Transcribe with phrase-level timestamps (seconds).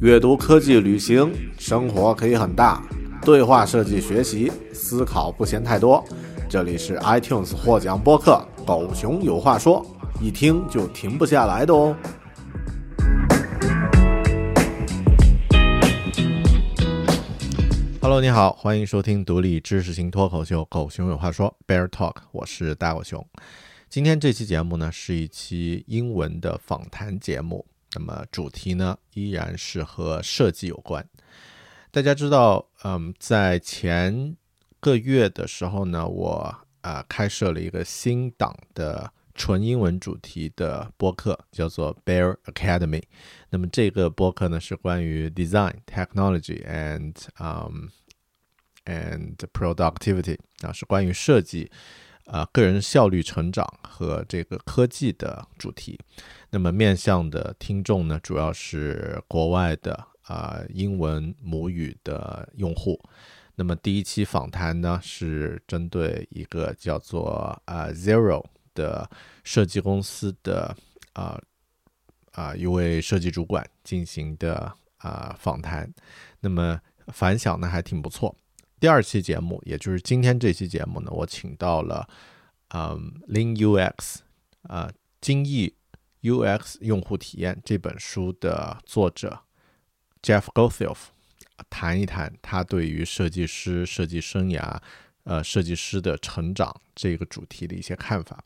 [0.00, 2.82] 阅读、科技、旅行，生活可以很大。
[3.20, 6.02] 对话设计学习，思考不嫌太多。
[6.48, 9.84] 这里是 iTunes 获奖播客《狗熊有话说》，
[10.24, 11.94] 一听就停不下来的哦。
[18.00, 23.22] Hello，你好，欢迎收听独立知识型脱口秀《狗熊有话说》（Bear Talk），我是大狗熊。
[23.90, 27.66] 今天这期节目呢，是一期英文的访谈节目。
[27.94, 31.04] 那么主题呢，依然是和设计有关。
[31.90, 34.36] 大家知道，嗯，在前
[34.78, 43.02] 个月的时候呢，我啊开设了一个新档的纯英文主题的播客，叫做 Bear Academy。
[43.48, 47.88] 那么这个播客呢，是关于 design technology and um
[48.84, 51.70] and productivity 啊，是关于设计。
[52.26, 55.98] 啊，个人效率成长和这个科技的主题，
[56.50, 63.00] 那么面向的听众呢，主要是国外的啊英文母语的用户。
[63.54, 69.08] 那么第一期访谈呢，是针对一个叫做啊 Zero 的
[69.44, 70.74] 设计公司的
[71.12, 71.40] 啊
[72.32, 75.92] 啊一位设计主管进行的啊访谈，
[76.40, 78.34] 那么反响呢还挺不错。
[78.78, 82.08] 第二期节目，也就是今天这期节目呢，我请到了，
[82.68, 84.16] 嗯 Lin UX
[84.62, 84.90] 啊，
[85.20, 85.74] 金逸
[86.22, 89.40] UX 用户体验这本书的作者
[90.22, 90.96] Jeff Gothelf，
[91.68, 94.78] 谈一谈他对于设计师设计生涯，
[95.24, 98.44] 呃，设计师的成长这个主题的一些看法。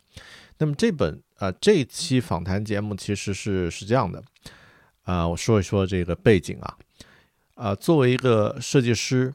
[0.58, 4.22] 那么这本，呃，这期访谈节目其实是是这样的，
[5.02, 6.78] 啊，我说一说这个背景啊，
[7.54, 9.34] 啊，作为一个设计师。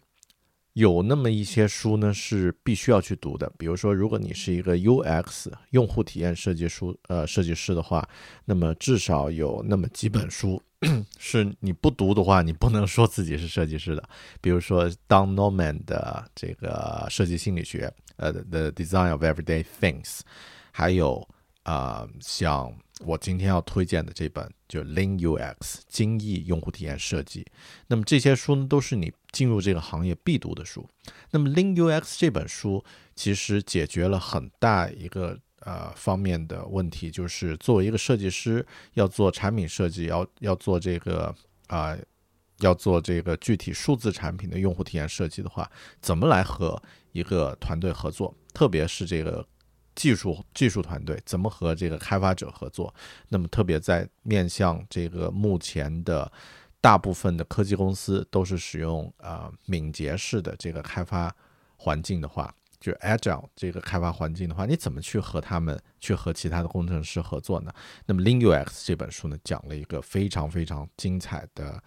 [0.74, 8.08] 有那么一些书呢是必须要去读的，比如说，如果你是一个 UX 用户体验设计书呃设计师的话，
[8.46, 10.62] 那么至少有那么几本书
[11.18, 14.04] 是你不读的话，你不能说自己是设计师的。
[14.42, 20.20] 比如说 Don Norman 的这个设计心理学，呃，The Design of Everyday Things，
[20.72, 21.28] 还有
[21.70, 22.74] 啊，像
[23.06, 27.46] 我今天要推荐的这本就 Lean UX 精益用户体验设计，
[27.88, 29.14] 那么这些书呢都是你。
[29.32, 30.90] 进入这个行业必读的书，
[31.30, 32.84] 那么 Lean UX 这本书
[33.16, 38.66] 其实解决了很大一个呃方面的问题，就是作为一个设计师
[38.96, 41.32] 要做产品设计，要要做这个
[41.68, 41.96] 啊，
[42.62, 45.72] 要做这个具体数字产品的用户体验设计的话，
[46.02, 46.82] 怎么来和
[47.12, 49.46] 一个团队合作，特别是这个
[50.00, 52.94] 技术技术团队怎么和这个开发者合作，
[53.28, 56.32] 那么特别在面向这个目前的。
[56.82, 61.30] 大部分的科技公司都是使用啊敏捷式的这个开发
[61.76, 67.74] 环境的话，就 Agile 这个开发环境的话，你怎么去和他们去和其他的工程师合作呢？
[68.06, 71.84] 那么 Lean UX 这本书呢，讲了一个非常非常精彩的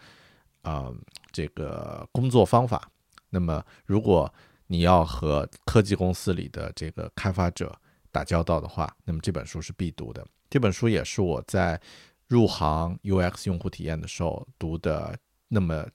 [0.60, 0.92] 啊
[1.30, 2.86] 这个工作方法。
[3.30, 4.30] 那么如果
[4.66, 7.74] 你要和科技公司里的这个开发者
[8.12, 10.24] 打交道的话，那么这本书是必读的。
[10.48, 11.80] 这本书也是我在。
[12.28, 15.14] 入行 UX 用户体验的时候读的，
[15.48, 15.86] 那么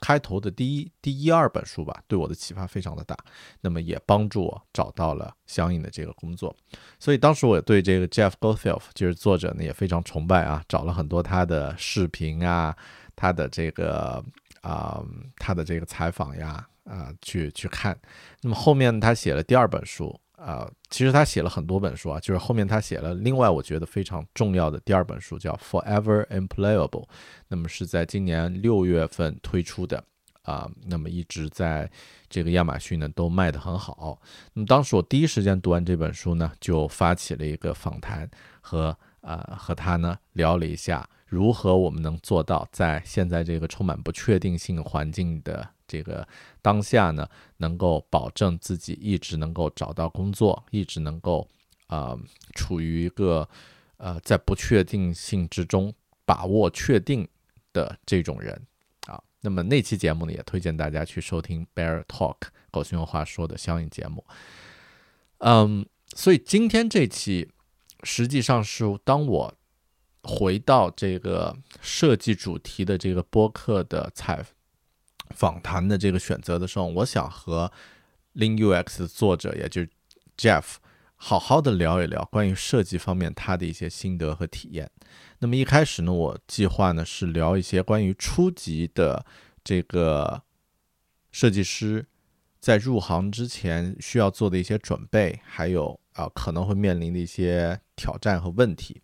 [0.00, 3.14] 开头的第一第一二本书吧，对我的启发非常的大，
[3.60, 6.56] 那么也帮助我找到了相应的这个工作。
[6.98, 12.74] 所以当时我对这个 Jeff Gothelf 就是作者呢也非常崇拜啊，找了很多他的视频啊，
[13.14, 14.24] 他的这个
[14.62, 15.04] 啊
[15.36, 17.94] 他的这个采访呀啊去去看。
[18.40, 20.18] 那么后面他写了第二本书。
[20.36, 26.88] 啊，其实他写了很多本书啊，就是后面他写了另外我觉得非常重要的第二本书，叫《Forever Employable》，
[27.48, 30.02] 那么是在今年六月份推出的
[30.42, 31.90] 啊，那么一直在
[32.28, 34.20] 这个亚马逊呢都卖得很好。
[34.52, 38.28] 那么当时我第一时间读完这本书呢，就发起了一个访谈，
[38.60, 45.70] 和啊和他呢聊了一下，如何我们能做到在现在这个充满不确定性环境的。
[45.86, 46.26] 这个
[46.62, 47.28] 当下呢，
[47.58, 51.48] 能够保证自己一直能够找到工作，一直能够
[51.86, 52.18] 啊
[52.54, 53.48] 处于一个
[53.96, 55.92] 呃在不确定性之中
[56.24, 57.28] 把握确定
[57.72, 58.60] 的这种人
[59.06, 59.22] 啊。
[59.40, 62.36] 那么那期节目呢，也推荐大家去收听 Bear Talk
[62.70, 64.24] 狗熊话说的相应节目。
[65.38, 67.50] 嗯，所以今天这期
[68.02, 69.54] 实际上是当我
[70.22, 74.42] 回到这个设计主题的这个播客的采
[75.34, 77.70] 访谈的这个选择的时候，我想和
[78.34, 79.90] Lin UX 的作者，也就是
[80.36, 80.64] Jeff，
[81.16, 84.90] 好好的聊一聊关于设计方面他的一些心得和体验。
[85.40, 89.26] 那么一开始呢，我计划呢是聊一些关于初级的
[89.62, 90.42] 这个
[91.30, 92.06] 设计师
[92.60, 99.02] 在入行之前需要做的一些准备，还有啊可能会面临的一些挑战和问题。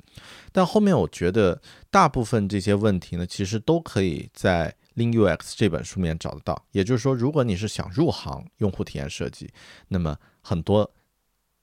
[0.50, 1.60] 但后面我觉得
[1.90, 6.62] 大部分这些问题呢，其实都可以在 Lean UX 这本书里面找得到。
[6.72, 9.50] 也就是说，如果你是想入行用户体验设计，
[9.88, 10.90] 那么很多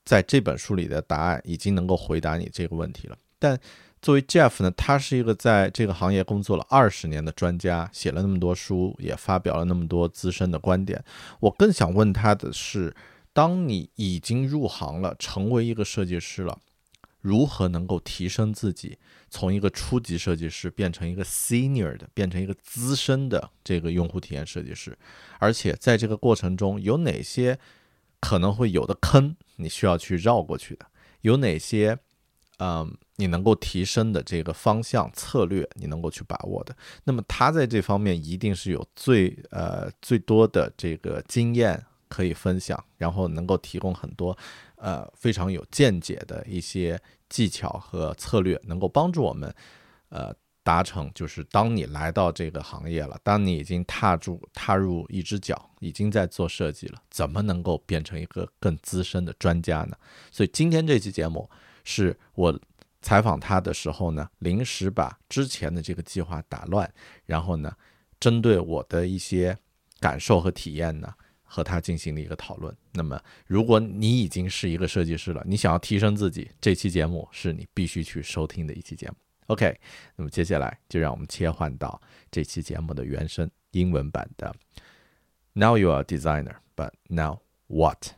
[0.04, 3.18] 在这本书里的答案已经能够回答你这个问题了。
[3.38, 3.60] 但
[4.02, 11.04] 作为 Jeff 呢，他是一个在这个行业工作了二十年的专家，写了那么多书，也发表了那么多资深的观点。
[11.40, 12.96] 我更想问他的是，
[13.34, 16.58] 当你已经入行了，成为一个设计师了。
[17.28, 18.98] 如何能够提升自己，
[19.30, 24.98] 从一个初级设计师变成一个 senior 的，变成一个资深的这个用户体验设计师？
[25.38, 27.60] 而且在这个过程中，有哪些
[28.22, 30.86] 可能会有的坑，你需要去绕过去的？
[31.22, 31.98] 有哪些，
[32.60, 36.74] 嗯，你能够提升的这个方向策略，你能够去把握的？
[37.04, 44.38] 那么他在这方面一定是有最呃最多的这个经验可以分享，然后能够提供很多
[44.76, 47.00] 呃非常有见解的一些。
[47.30, 49.54] 技巧和策略能够帮助我们，
[50.08, 50.34] 呃，
[50.64, 59.98] 达成就是当你来到这个行业了，当你已经踏住踏入一只脚，已经在做设计了，怎么能够变成一个更资深的专家呢？
[60.32, 61.50] 所以今天这期节目
[61.84, 62.58] 是我
[63.02, 66.90] 采访他的时候呢，临时把之前的这个计划打乱，
[67.26, 67.76] 然后呢，
[68.22, 69.58] 针对我的一些
[70.00, 71.14] 感受和体验呢。
[71.47, 72.75] 和他进行了一个讨论。
[72.93, 79.15] 那么，如果你已经是一个设计师了，你想要提升自己，这期节目是你必须去收听的一期节目。
[79.49, 79.79] OK，
[80.17, 82.01] 那么接下来就让我们切换到
[82.31, 84.55] 这期节目的原声英文版的。
[85.53, 88.15] Now you are a designer, but now what?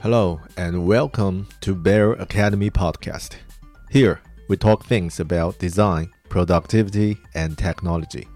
[0.00, 3.30] Hello and welcome to Bear Academy podcast.
[3.90, 4.18] Here
[4.48, 8.26] we talk things about design, productivity, and technology.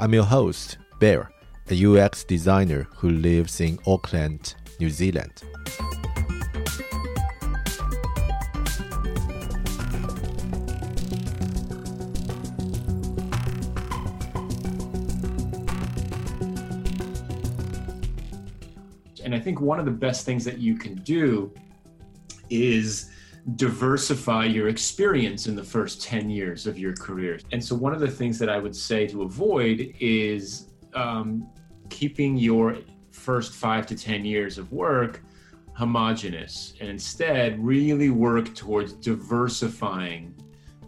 [0.00, 1.28] I'm your host, Bear,
[1.68, 5.42] a UX designer who lives in Auckland, New Zealand.
[19.24, 21.52] And I think one of the best things that you can do
[22.50, 23.10] is
[23.56, 27.38] diversify your experience in the first 10 years of your career.
[27.52, 31.48] And so, one of the things that I would say to avoid is um,
[31.88, 32.78] keeping your
[33.10, 35.22] first five to 10 years of work
[35.78, 40.34] homogenous and instead really work towards diversifying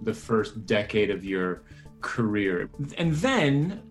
[0.02, 1.62] the first decade of your
[2.00, 2.68] career.
[2.98, 3.82] And then,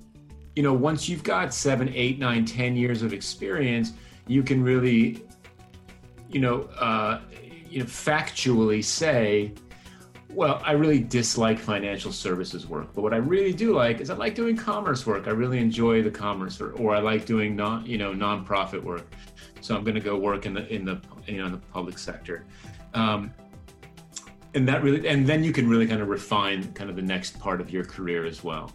[0.57, 3.93] you know, once you've got seven, eight, nine, ten years of experience,
[4.27, 5.23] you can really,
[6.27, 7.21] you know, uh,
[7.69, 9.53] you know, factually say,
[10.29, 14.15] well, I really dislike financial services work, but what I really do like is I
[14.15, 15.27] like doing commerce work.
[15.27, 19.11] I really enjoy the commerce, or, or I like doing non, you know, nonprofit work.
[19.61, 21.97] So I'm going to go work in the in the you know in the public
[21.97, 22.45] sector,
[22.93, 23.33] um,
[24.53, 27.39] and that really, and then you can really kind of refine kind of the next
[27.39, 28.71] part of your career as well.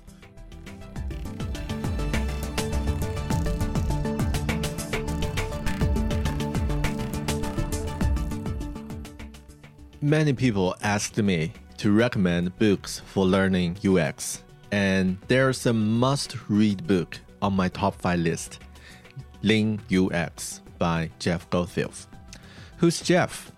[10.04, 16.87] Many people asked me to recommend books for learning UX, and there's a must read
[16.87, 18.58] book on my top 5 list
[19.40, 22.06] Lean UX by Jeff Gothelf.
[22.76, 23.50] Who's Jeff?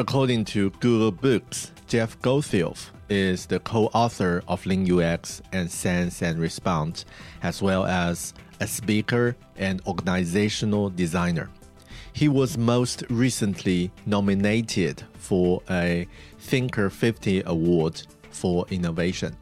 [0.00, 6.20] According to Google Books, Jeff Gothelf is the co author of Lean UX and Sense
[6.20, 7.04] and Respond,
[7.44, 11.48] as well as a speaker and organizational designer.
[12.12, 16.06] He was most recently nominated for a
[16.38, 19.36] Thinker 50 Award for innovation.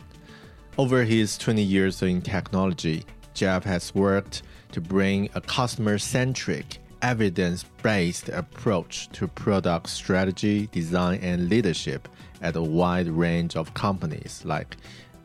[0.77, 7.65] Over his 20 years in technology, Jeff has worked to bring a customer centric, evidence
[7.83, 12.09] based approach to product strategy, design, and leadership
[12.43, 14.77] at a wide range of companies like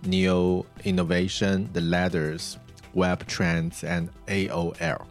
[0.05, 2.57] Neo Innovation, The Ladders,
[2.93, 5.05] Web Trends, and AOL.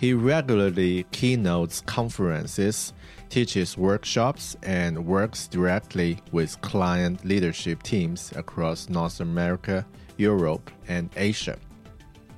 [0.00, 2.94] He regularly keynotes conferences,
[3.28, 11.58] teaches workshops, and works directly with client leadership teams across North America, Europe, and Asia.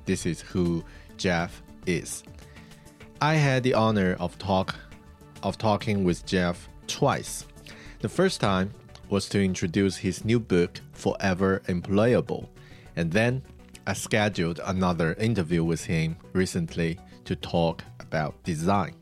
[0.07, 0.83] This is who
[1.17, 2.25] Jeff is.
[3.21, 4.75] I had the honor of talk
[5.45, 7.47] of talking with Jeff twice
[8.01, 8.73] The first time
[9.09, 12.49] was to introduce his new book, Forever Employable,
[12.97, 13.41] and then
[13.87, 18.95] I scheduled another interview with him recently to talk about design.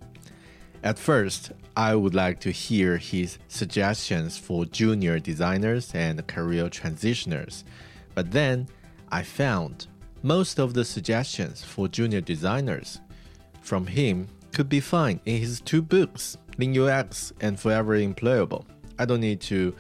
[0.83, 7.65] At first, I would like to hear his suggestions for junior designers and career transitioners,
[8.15, 8.69] but then
[9.11, 9.87] I found
[10.23, 13.01] most of the suggestions for junior designers
[13.61, 18.65] from him could be found in his two books, Lean UX and Forever Employable.
[18.99, 19.75] I don't need to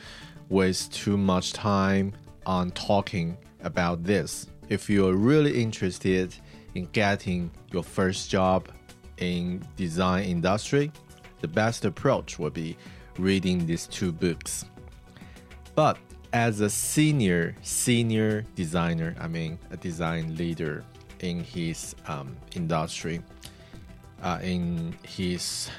[0.49, 2.13] waste too much time
[2.47, 4.47] on talking about this.
[4.69, 6.35] If you're really interested
[6.75, 8.69] in getting your first job
[9.19, 10.91] in design industry,
[11.41, 12.77] the best approach would be
[13.19, 14.65] reading these two books.
[15.75, 15.99] But
[16.33, 20.85] as a senior senior designer, I mean a design leader
[21.21, 23.21] in his um, industry,
[24.23, 25.71] uh, in his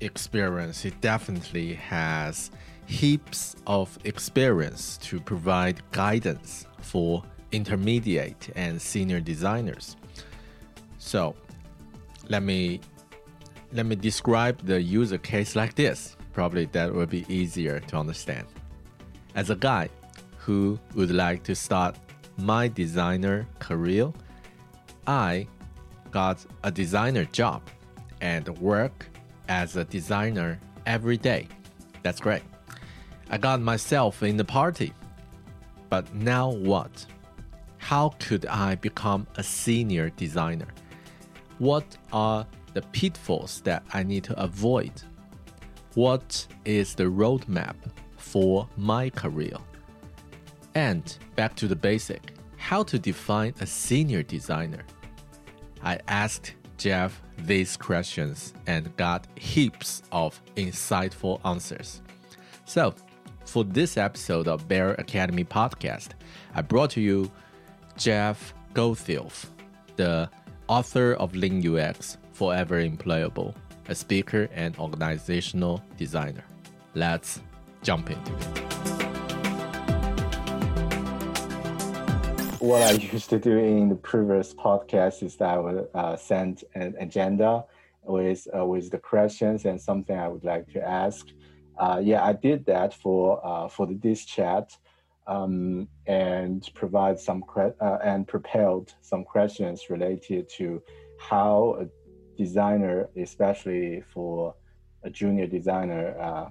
[0.00, 2.50] experience, he definitely has
[2.86, 7.22] heaps of experience to provide guidance for
[7.52, 9.96] intermediate and senior designers.
[11.04, 11.34] So,
[12.30, 12.80] let me
[13.72, 16.16] let me describe the user case like this.
[16.32, 18.46] Probably that will be easier to understand.
[19.34, 19.90] As a guy
[20.38, 21.96] who would like to start
[22.38, 24.12] my designer career,
[25.06, 25.46] I
[26.10, 27.60] got a designer job
[28.22, 29.06] and work
[29.48, 31.48] as a designer every day.
[32.02, 32.42] That's great.
[33.28, 34.94] I got myself in the party.
[35.90, 37.04] But now what?
[37.76, 40.68] How could I become a senior designer?
[41.58, 44.92] What are the pitfalls that I need to avoid?
[45.94, 47.76] What is the roadmap
[48.16, 49.56] for my career?
[50.74, 52.34] And back to the basic
[52.64, 54.82] how to define a senior designer.
[55.82, 62.00] I asked Jeff these questions and got heaps of insightful answers.
[62.64, 62.94] So,
[63.44, 66.12] for this episode of Bear Academy podcast,
[66.54, 67.30] I brought to you
[67.98, 69.44] Jeff Gothelf,
[69.96, 70.30] the
[70.68, 73.54] author of Lean UX Forever Employable,
[73.88, 76.44] a speaker and organizational designer.
[76.94, 77.40] Let's
[77.82, 78.64] jump into it.
[82.60, 86.64] What I used to do in the previous podcast is that I would uh, send
[86.74, 87.64] an agenda
[88.02, 91.26] with uh, with the questions and something I would like to ask.
[91.76, 94.78] Uh, yeah, I did that for uh, for this chat
[95.26, 100.82] um, and provide some uh, and prepared some questions related to
[101.18, 101.86] how a
[102.36, 104.54] designer, especially for
[105.02, 106.48] a junior designer, uh,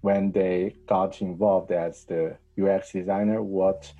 [0.00, 3.92] when they got involved as the UX designer, what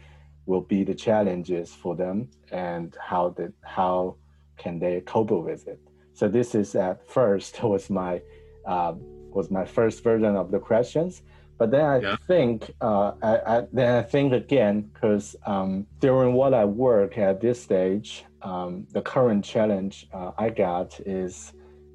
[0.46, 4.16] will be the challenges for them and how the how
[4.56, 5.80] can they cope with it.
[6.14, 8.22] So this is at first was my
[8.66, 8.94] uh,
[9.30, 11.22] was my first version of the questions.
[11.58, 12.16] But then I yeah.
[12.26, 17.40] think, uh, I, I, then I think again, because um, during what I work at
[17.40, 21.52] this stage, um, the current challenge uh, I got is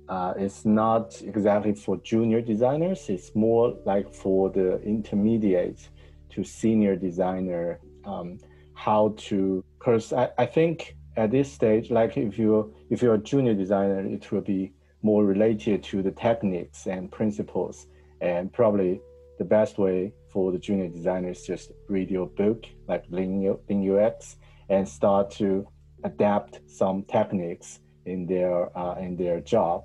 [0.09, 3.07] uh, it's not exactly for junior designers.
[3.07, 5.89] It's more like for the intermediate
[6.31, 7.79] to senior designer.
[8.03, 8.39] Um,
[8.81, 13.23] how to, because I, I think at this stage, like if you if you're a
[13.31, 17.85] junior designer, it will be more related to the techniques and principles,
[18.21, 18.99] and probably
[19.41, 24.37] the best way for the junior designers just read your book like Lean, Lean UX
[24.69, 25.67] and start to
[26.03, 29.77] adapt some techniques in their uh, in their job.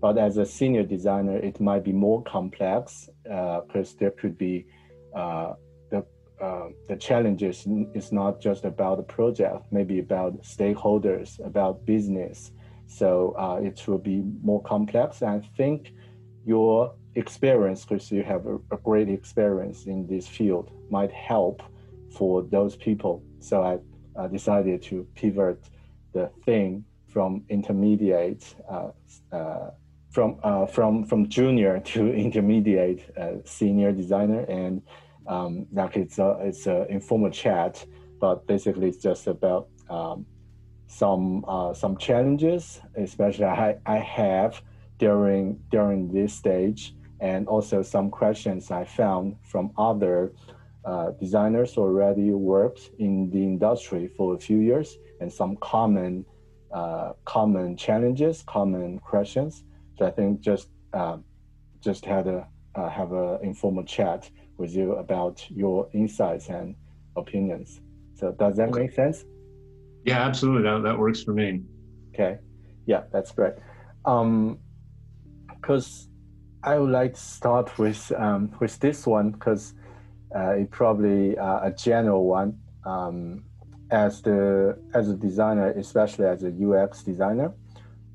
[0.00, 4.64] But as a senior designer, it might be more complex because uh, there could be
[5.14, 5.52] uh,
[5.90, 6.00] the
[6.40, 7.56] uh, the challenges
[8.00, 12.52] is not just about the project, maybe about stakeholders, about business.
[12.86, 15.22] So uh, it will be more complex.
[15.22, 15.92] I think
[16.46, 21.62] your experience, because you have a, a great experience in this field, might help
[22.10, 23.22] for those people.
[23.40, 23.78] So I
[24.28, 25.62] decided to pivot
[26.12, 28.90] the thing from intermediate, uh,
[29.32, 29.70] uh,
[30.10, 34.82] from uh, from from junior to intermediate uh, senior designer, and
[35.26, 37.84] um, like it's a it's an informal chat,
[38.20, 40.26] but basically it's just about um,
[40.86, 44.62] some uh, some challenges, especially I, I have
[44.98, 50.32] during during this stage, and also some questions I found from other
[50.84, 56.24] uh, designers already worked in the industry for a few years and some common
[56.72, 59.64] uh, common challenges, common questions.
[59.96, 61.18] So I think just uh,
[61.80, 64.28] just had a uh, have an informal chat
[64.58, 66.74] with you about your insights and
[67.16, 67.80] opinions.
[68.14, 68.80] So does that okay.
[68.80, 69.24] make sense?
[70.04, 70.62] Yeah, absolutely.
[70.62, 71.62] That that works for me.
[72.12, 72.38] Okay.
[72.86, 73.54] Yeah, that's great.
[74.04, 74.58] Um,
[75.48, 76.08] because
[76.64, 79.74] I would like to start with um, with this one because
[80.34, 82.58] uh, it's probably uh, a general one.
[82.84, 83.44] Um,
[83.90, 87.52] as the as a designer, especially as a UX designer,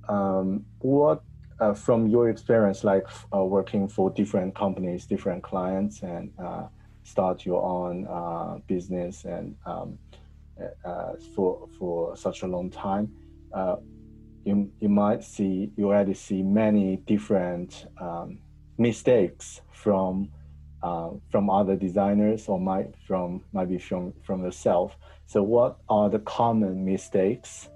[0.08, 1.22] um, what
[1.60, 6.64] uh, from your experience, like uh, working for different companies, different clients, and uh,
[7.04, 10.00] start your own uh, business and um,
[11.36, 13.14] for for such a long time,
[14.46, 18.40] you you might see you already see many different um,
[18.78, 20.30] mistakes from
[20.82, 24.96] uh, from other designers or might from maybe from from yourself.
[25.26, 27.70] So what are the common mistakes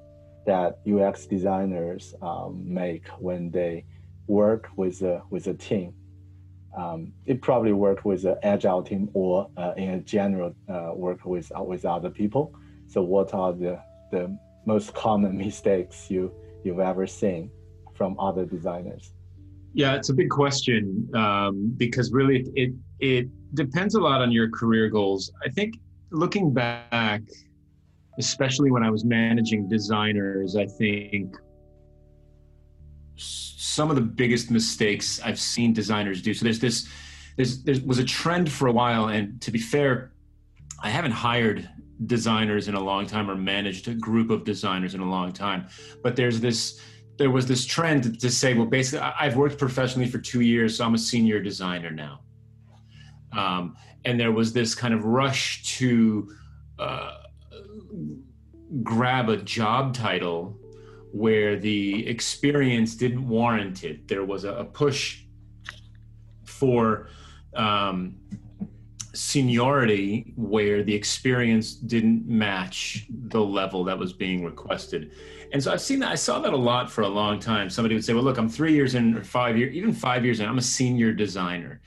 [0.46, 3.86] that UX designers um, make when they
[4.28, 5.94] work with a with a team?
[6.78, 11.52] Um, it probably work with an agile team or uh, in general uh, work with
[11.56, 12.56] with other people.
[12.88, 13.80] So what are the
[14.12, 16.32] the most common mistakes you
[16.66, 17.50] you've ever seen
[17.94, 19.14] from other designers?
[19.74, 24.50] Yeah, it's a big question um, because really it it depends a lot on your
[24.50, 25.32] career goals.
[25.44, 25.76] I think
[26.12, 27.22] looking back,
[28.20, 31.36] especially when I was managing designers, I think
[33.16, 36.34] some of the biggest mistakes I've seen designers do.
[36.34, 36.88] So there's this,
[37.38, 40.12] there's there was a trend for a while, and to be fair,
[40.82, 41.68] I haven't hired
[42.06, 45.68] designers in a long time or managed a group of designers in a long time,
[46.02, 46.80] but there's this
[47.18, 50.86] there was this trend to say, well, basically, I've worked professionally for two years, so
[50.86, 52.22] I'm a senior designer now.
[53.32, 56.32] Um, and there was this kind of rush to
[56.80, 57.18] uh,
[58.82, 60.58] grab a job title
[61.12, 64.08] where the experience didn't warrant it.
[64.08, 65.24] There was a, a push
[66.46, 67.10] for
[67.56, 68.16] um,
[69.14, 75.12] seniority where the experience didn't match the level that was being requested.
[75.52, 76.12] And so I've seen that.
[76.12, 77.70] I saw that a lot for a long time.
[77.70, 80.40] Somebody would say, "Well, look, I'm three years in, or five years, even five years
[80.40, 80.48] in.
[80.48, 81.82] I'm a senior designer."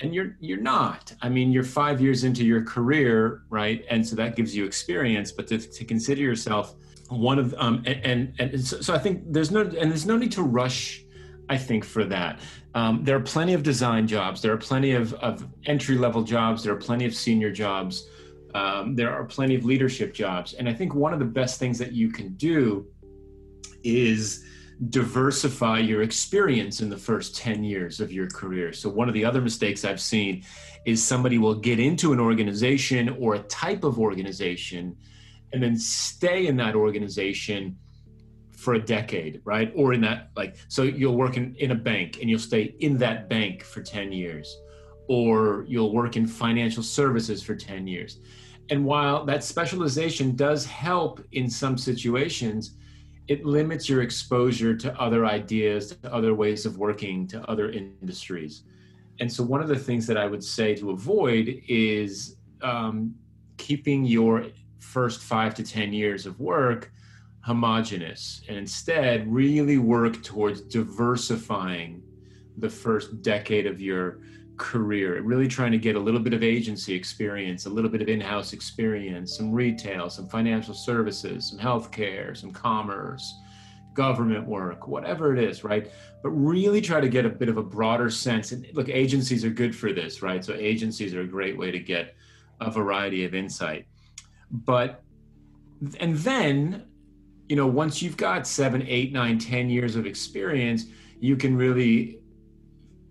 [0.00, 4.16] and you're you're not i mean you're five years into your career right and so
[4.16, 6.74] that gives you experience but to, to consider yourself
[7.08, 10.16] one of um and and, and so, so, i think there's no and there's no
[10.16, 11.04] need to rush
[11.48, 12.40] i think for that.
[12.74, 14.40] Um, there are plenty of design jobs.
[14.40, 16.64] There are plenty of, of entry level jobs.
[16.64, 18.08] There are plenty of senior jobs.
[18.54, 20.54] Um, there are plenty of leadership jobs.
[20.54, 22.86] And i think one of the best things that you can do
[23.82, 24.44] is
[24.88, 28.72] diversify your experience in the first 10 years of your career.
[28.72, 30.44] So, one of the other mistakes I've seen
[30.84, 34.96] is somebody will get into an organization or a type of organization
[35.52, 37.76] and then stay in that organization
[38.62, 39.72] for a decade, right?
[39.74, 42.96] Or in that, like, so you'll work in, in a bank and you'll stay in
[42.98, 44.56] that bank for 10 years,
[45.08, 48.20] or you'll work in financial services for 10 years.
[48.70, 52.76] And while that specialization does help in some situations,
[53.26, 58.62] it limits your exposure to other ideas, to other ways of working, to other industries.
[59.18, 63.14] And so, one of the things that I would say to avoid is um,
[63.56, 64.46] keeping your
[64.78, 66.92] first five to 10 years of work
[67.42, 72.02] homogenous and instead really work towards diversifying
[72.58, 74.20] the first decade of your
[74.56, 78.08] career, really trying to get a little bit of agency experience, a little bit of
[78.08, 83.40] in house experience, some retail, some financial services, some healthcare, some commerce,
[83.94, 85.90] government work, whatever it is, right?
[86.22, 88.52] But really try to get a bit of a broader sense.
[88.52, 90.44] And look, agencies are good for this, right?
[90.44, 92.14] So agencies are a great way to get
[92.60, 93.86] a variety of insight.
[94.50, 95.02] But,
[95.98, 96.84] and then,
[97.52, 100.86] you know, once you've got seven, eight, nine, ten years of experience,
[101.20, 102.18] you can really,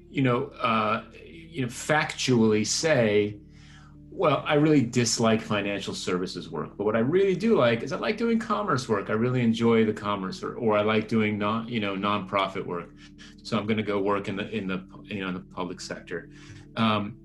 [0.10, 3.36] you know, uh, you know factually say
[4.10, 7.98] well i really dislike financial services work but what i really do like is i
[7.98, 9.10] like doing commerce work.
[9.10, 12.90] I really enjoy the commerce or, or i like doing non you know nonprofit work.
[13.44, 15.82] So i'm going to go work in the in the you know in the public
[15.82, 16.30] sector.
[16.78, 17.18] Um,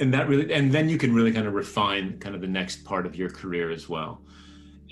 [0.00, 2.84] and that really and then you can really kind of refine kind of the next
[2.84, 4.20] part of your career as well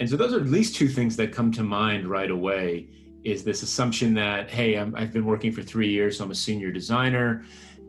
[0.02, 2.88] and so those are at least two things that come to mind right away
[3.22, 6.34] is this assumption that hey i have been working for three years so i'm a
[6.34, 7.44] senior designer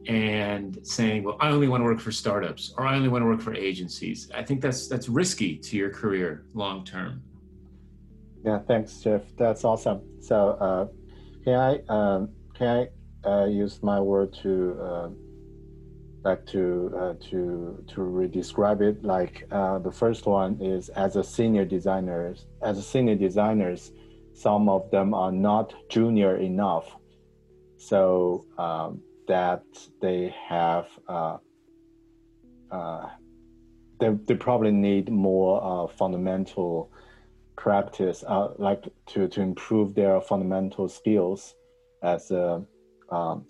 [0.08, 3.26] and saying, "Well, I only want to work for startups or I only want to
[3.26, 7.24] work for agencies." I think that's that's risky to your career long term.
[8.44, 9.22] Yeah, thanks, Jeff.
[9.38, 10.02] That's awesome.
[10.22, 10.88] So, uh,
[11.46, 12.68] can I um, can
[13.26, 15.10] I uh, use my word to uh,
[16.24, 19.04] like to uh, to to re-describe it?
[19.04, 23.92] Like uh, the first one is as a senior designers, as a senior designers,
[24.34, 26.96] some of them are not junior enough.
[27.78, 29.64] So um, that
[30.02, 31.38] they have uh,
[32.72, 33.10] uh,
[34.00, 36.92] they, they probably need more uh, fundamental
[37.56, 41.56] practice uh, like to, to improve their fundamental skills
[42.02, 42.64] as a
[43.12, 43.46] um,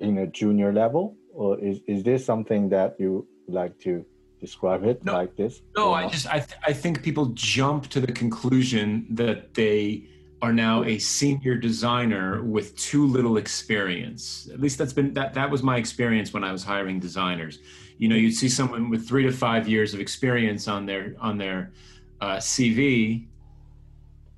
[0.00, 4.04] in a junior level, or is is this something that you like to
[4.40, 5.62] describe it no, like this?
[5.76, 10.08] No, I just I th- I think people jump to the conclusion that they
[10.42, 14.48] are now a senior designer with too little experience.
[14.52, 17.58] At least that's been that that was my experience when I was hiring designers.
[17.98, 21.38] You know, you'd see someone with three to five years of experience on their on
[21.38, 21.72] their
[22.20, 23.26] uh, CV,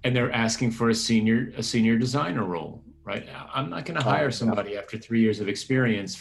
[0.04, 2.82] and they're asking for a senior a senior designer role.
[3.04, 3.26] Right?
[3.54, 6.14] I'm not going to hire somebody after three years of experience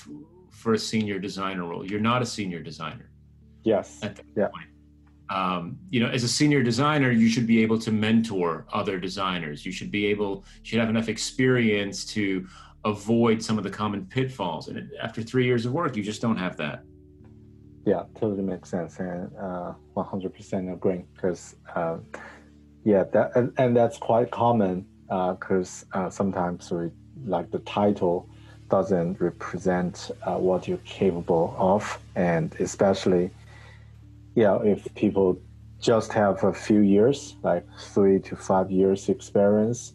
[0.57, 1.85] for, a senior designer role.
[1.85, 3.09] You're not a senior designer.
[3.63, 3.99] Yes.
[4.35, 4.47] yeah.
[4.47, 4.67] Point
[5.29, 9.65] um, you know, as a senior designer, you should be able to mentor other designers.
[9.65, 12.47] You should be able, you should have enough experience to
[12.85, 14.69] avoid some of the common pitfalls.
[14.69, 16.83] And after three years of work, you just don't have that.
[17.85, 21.05] Yeah, totally makes sense, and uh, 100% agree.
[21.13, 21.97] Because uh,
[22.83, 24.85] yeah, that and, and, that's quite common.
[25.07, 26.89] Because uh, uh, sometimes we
[27.25, 28.29] like the title
[28.69, 33.31] doesn't represent uh, what you're capable of, and especially
[34.37, 35.41] yeah, if people
[35.81, 39.93] just have a few years, like three to five years experience,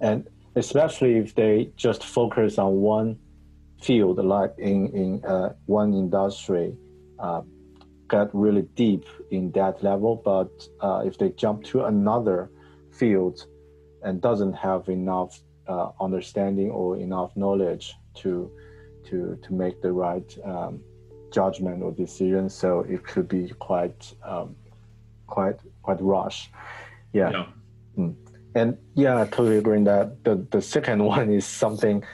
[0.00, 3.18] and especially if they just focus on one
[3.82, 6.74] field, like in in uh, one industry,
[7.18, 7.42] uh,
[8.08, 10.16] get really deep in that level.
[10.16, 12.50] But uh, if they jump to another
[12.92, 13.46] field
[14.02, 18.50] and doesn't have enough uh, understanding or enough knowledge to
[19.04, 20.80] to to make the right um,
[21.32, 22.48] judgment or decision.
[22.48, 24.56] So it could be quite um,
[25.26, 26.50] quite quite rush.
[27.12, 27.30] Yeah.
[27.30, 27.46] yeah.
[27.98, 28.14] Mm.
[28.54, 32.04] And yeah, I totally agree that the, the second one is something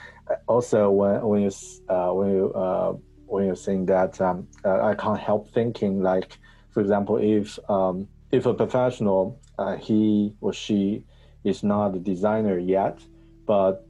[0.47, 1.51] also when when you
[1.89, 2.93] uh, when you uh,
[3.27, 6.39] when you're saying that um, uh, I can't help thinking like
[6.71, 11.05] for example if um, if a professional uh, he or she
[11.45, 12.99] is not a designer yet
[13.49, 13.87] but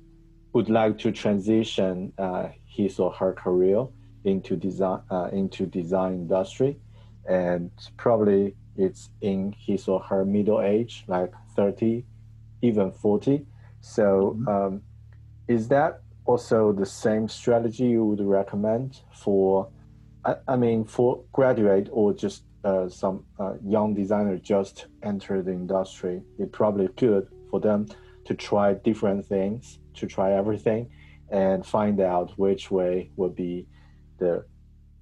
[0.55, 3.87] would like to transition uh, his or her career
[4.25, 6.79] into design uh, into design industry,
[7.29, 12.05] and probably it's in his or her middle age, like thirty,
[12.63, 13.45] even forty.
[13.81, 14.49] So, mm-hmm.
[14.49, 14.83] um,
[15.49, 19.69] is that also the same strategy you would recommend for?
[20.25, 25.53] I, I mean, for graduate or just uh, some uh, young designer just enter the
[25.53, 27.87] industry, it's probably good for them
[28.29, 30.91] to try different things, to try everything,
[31.31, 33.67] and find out which way would be
[34.19, 34.45] the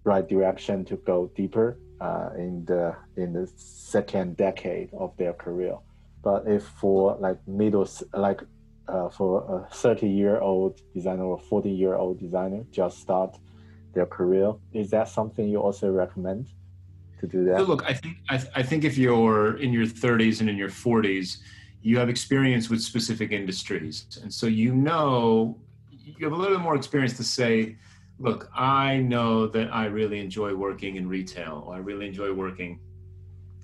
[0.04, 5.76] right direction to go deeper uh, in the in the second decade of their career.
[6.22, 8.42] But if for like middle like
[8.86, 13.36] uh, for a 30 year old designer or 40 year old designer just start
[13.92, 16.46] their career, is that something you also recommend
[17.18, 17.66] to do that?
[17.66, 21.38] look, I think I, I think if you're in your 30s and in your 40s,
[21.86, 25.58] you have experience with specific industries, and so you know
[25.90, 27.76] you have a little bit more experience to say
[28.18, 31.64] look, I know that I really enjoy working in retail.
[31.66, 32.80] Or I really enjoy working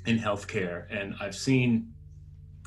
[0.06, 1.92] in healthcare, and I've seen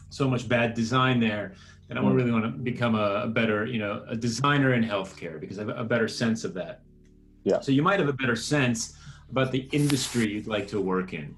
[0.10, 1.54] so much bad design there
[1.88, 2.16] that I mm.
[2.16, 5.66] really want to become a, a, better, you know, a designer in healthcare because I
[5.66, 6.82] have a better sense of that.
[7.44, 7.60] Yeah.
[7.60, 8.98] So you might have a better sense
[9.30, 11.36] about the industry you'd like to work in.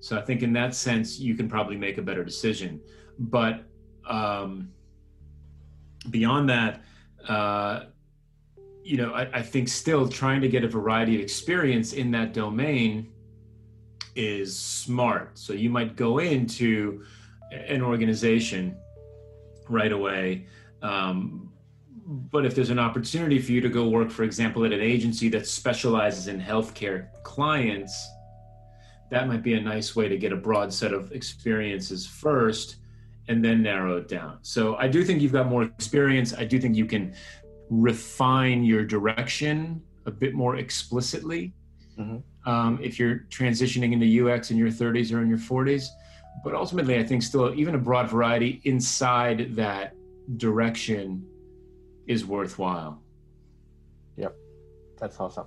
[0.00, 2.80] So I think in that sense, you can probably make a better decision.
[3.18, 3.64] But
[4.06, 4.70] um,
[6.10, 6.82] beyond that,
[7.28, 7.84] uh,
[8.82, 12.32] you know, I, I, think still trying to get a variety of experience in that
[12.32, 13.10] domain
[14.14, 15.36] is smart.
[15.36, 17.04] So you might go into
[17.50, 18.76] an organization
[19.68, 20.46] right away.
[20.82, 21.52] Um,
[22.06, 25.28] but if there's an opportunity for you to go work, for example, at an agency
[25.30, 28.08] that specializes in healthcare clients,
[29.10, 32.76] that might be a nice way to get a broad set of experiences first
[33.28, 34.38] and then narrow it down.
[34.42, 36.34] So I do think you've got more experience.
[36.34, 37.14] I do think you can
[37.70, 41.52] refine your direction a bit more explicitly
[41.98, 42.48] mm-hmm.
[42.48, 45.86] um, if you're transitioning into UX in your 30s or in your 40s.
[46.44, 49.94] But ultimately, I think still even a broad variety inside that
[50.36, 51.26] direction
[52.06, 53.02] is worthwhile.
[54.16, 54.36] Yep,
[54.98, 55.46] that's awesome.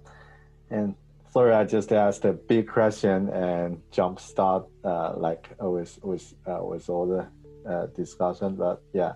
[0.70, 0.96] And
[1.32, 6.60] sorry, I just asked a big question and jump start uh, like with with uh,
[6.64, 7.28] with all the
[7.68, 9.14] uh, discussion, but yeah.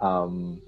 [0.00, 0.62] Um,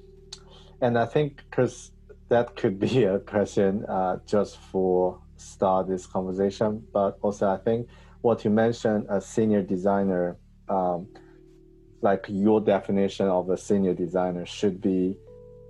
[0.80, 1.92] and I think because
[2.28, 7.88] that could be a question uh, just for start this conversation, but also I think
[8.20, 10.36] what you mentioned, a senior designer,
[10.68, 11.08] um,
[12.00, 15.16] like your definition of a senior designer should be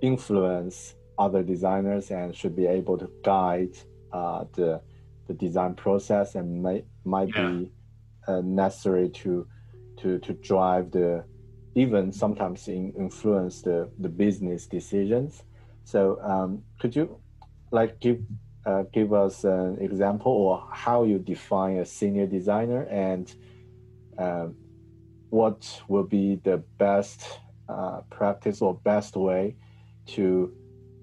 [0.01, 3.75] influence other designers and should be able to guide
[4.11, 4.81] uh, the
[5.27, 7.47] the design process and may, might yeah.
[7.47, 7.71] be
[8.27, 9.47] uh, necessary to
[9.97, 11.23] to to drive the
[11.75, 15.43] even sometimes in, influence the, the business decisions.
[15.83, 17.19] So um, could you
[17.71, 18.21] like give
[18.65, 23.33] uh, give us an example or how you define a senior designer and
[24.17, 24.55] um,
[25.29, 27.25] what will be the best
[27.67, 29.55] uh, practice or best way
[30.05, 30.53] to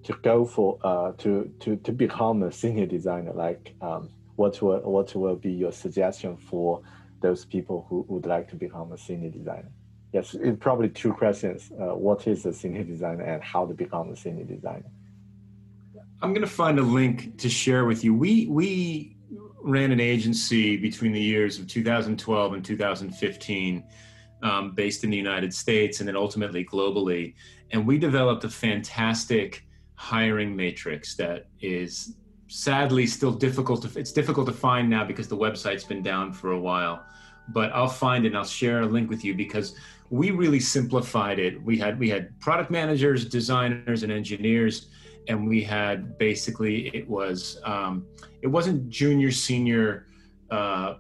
[0.05, 4.81] to go for uh, to to to become a senior designer like um, what will
[4.81, 6.81] what will be your suggestion for
[7.21, 9.73] those people who would like to become a senior designer
[10.13, 14.11] yes it's probably two questions uh, what is a senior designer and how to become
[14.11, 14.91] a senior designer
[16.23, 18.15] I'm going to find a link to share with you.
[18.15, 19.17] We we
[19.63, 23.85] ran an agency between the years of 2012 and 2015,
[24.43, 27.35] um, based in the United States and then ultimately globally.
[27.71, 32.17] And we developed a fantastic hiring matrix that is
[32.49, 36.53] sadly still difficult to it's difficult to find now because the website's been down for
[36.53, 37.05] a while
[37.51, 39.77] but I'll find and I'll share a link with you because
[40.11, 41.63] we really simplified it.
[41.63, 44.89] We had we had product managers, designers, and engineers
[45.29, 48.07] and we had basically it was um,
[48.43, 50.07] it wasn't junior senior
[50.51, 50.95] uh,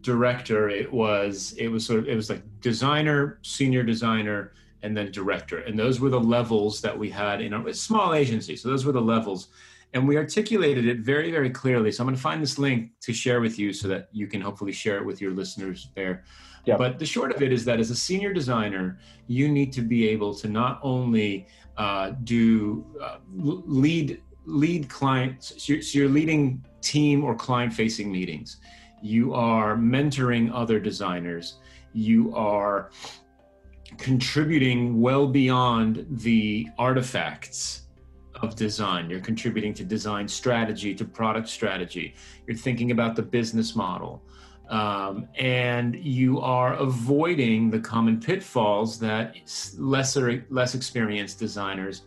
[0.00, 0.68] director.
[0.68, 4.52] It was it was sort of it was like designer senior designer
[4.82, 5.58] and then director.
[5.60, 8.54] And those were the levels that we had in a small agency.
[8.56, 9.48] So those were the levels.
[9.94, 11.90] And we articulated it very very clearly.
[11.92, 14.40] So i'm going to find this link to share with you so that you can
[14.40, 16.24] hopefully share it with your listeners there
[16.66, 16.76] yeah.
[16.76, 20.08] but the short of it is that as a senior designer you need to be
[20.08, 21.46] able to not only
[21.76, 25.62] uh, do uh, lead lead clients.
[25.62, 28.58] So you're, so you're leading team or client facing meetings.
[29.02, 31.56] You are mentoring other designers.
[31.92, 32.90] You are
[33.98, 37.82] contributing well beyond the artifacts
[38.42, 39.08] of design.
[39.08, 42.14] You're contributing to design strategy, to product strategy.
[42.46, 44.22] You're thinking about the business model
[44.68, 49.36] um, and you are avoiding the common pitfalls that
[49.78, 52.02] lesser less experienced designers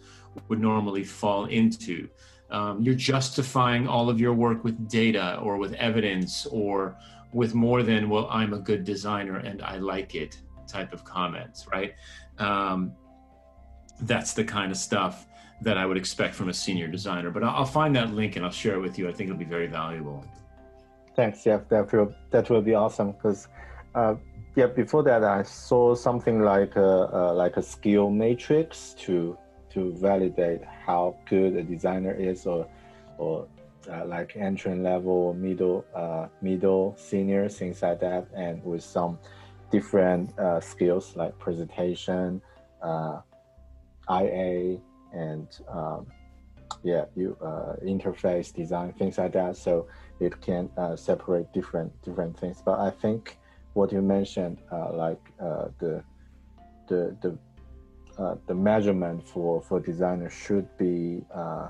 [0.48, 2.10] would normally fall into.
[2.50, 6.98] Um, you're justifying all of your work with data or with evidence or
[7.34, 11.67] with more than well i'm a good designer and i like it type of comments
[11.72, 11.93] right?
[12.39, 12.93] Um,
[14.02, 15.28] that's the kind of stuff
[15.62, 18.52] that i would expect from a senior designer but i'll find that link and i'll
[18.52, 19.10] share it with you.
[19.10, 20.26] I think it'll be very valuable
[21.17, 21.67] Thanks, Jeff.
[21.69, 23.47] That will that will be awesome because,
[23.95, 24.15] uh,
[24.56, 29.36] yeah, before that I saw something like a, uh, like a skill matrix to
[29.71, 32.67] to validate how good a designer is, or
[33.17, 33.47] or
[33.91, 39.17] uh, like entry level, middle, uh, middle, senior, things like that, and with some
[39.71, 42.43] different uh, skills like presentation,
[42.84, 43.21] uh,
[44.08, 44.77] IA,
[45.13, 46.06] and um,
[46.84, 47.36] yeah, you
[47.84, 49.58] interface design, things like that.
[49.58, 49.88] So
[50.19, 52.62] it can uh, separate different different things.
[52.63, 53.38] But I think
[53.73, 56.03] what you mentioned, uh, like uh, the
[56.88, 57.38] the the
[58.21, 61.69] uh, the measurement for for designers should be uh,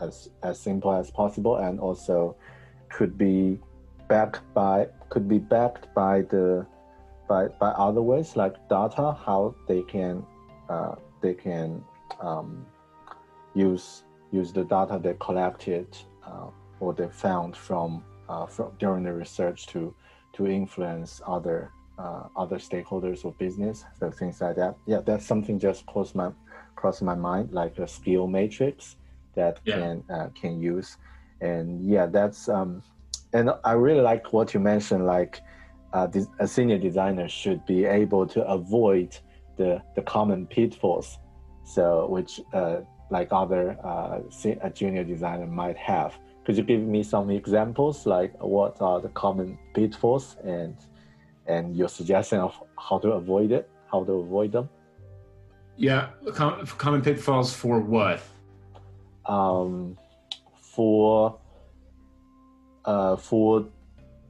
[0.00, 2.36] as as simple as possible, and also
[2.88, 3.58] could be
[4.08, 6.66] backed by could be backed by the
[7.28, 10.24] by by other ways like data, how they can
[10.68, 11.84] uh, they can
[12.20, 12.64] um,
[13.54, 15.96] use use the data they collected
[16.80, 19.94] or they found from uh, from during the research to
[20.34, 24.76] to influence other uh, other stakeholders or business, so things like that.
[24.86, 26.30] Yeah, that's something just crossed my
[26.76, 28.96] crossed my mind, like a skill matrix
[29.34, 29.78] that yeah.
[29.78, 30.96] can uh, can use,
[31.40, 32.82] and yeah, that's um,
[33.32, 35.40] and I really like what you mentioned, like
[35.92, 36.06] uh,
[36.38, 39.16] a senior designer should be able to avoid
[39.56, 41.18] the the common pitfalls,
[41.64, 42.78] so which uh,
[43.10, 44.20] like other uh,
[44.60, 46.16] a junior designer might have
[46.48, 50.74] could you give me some examples, like what are the common pitfalls and
[51.46, 54.66] and your suggestion of how to avoid it, how to avoid them?
[55.76, 56.08] Yeah,
[56.78, 58.22] common pitfalls for what?
[59.26, 59.98] Um,
[60.62, 61.38] for
[62.86, 63.66] uh, for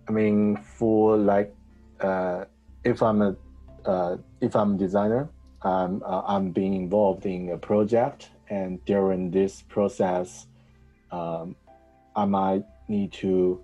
[0.08, 1.54] I mean for like
[2.00, 2.46] uh,
[2.82, 3.36] if I'm a
[3.84, 5.28] uh, if I'm a designer,
[5.62, 10.48] I'm uh, I'm being involved in a project, and during this process,
[11.12, 11.54] um,
[12.18, 13.60] I might need to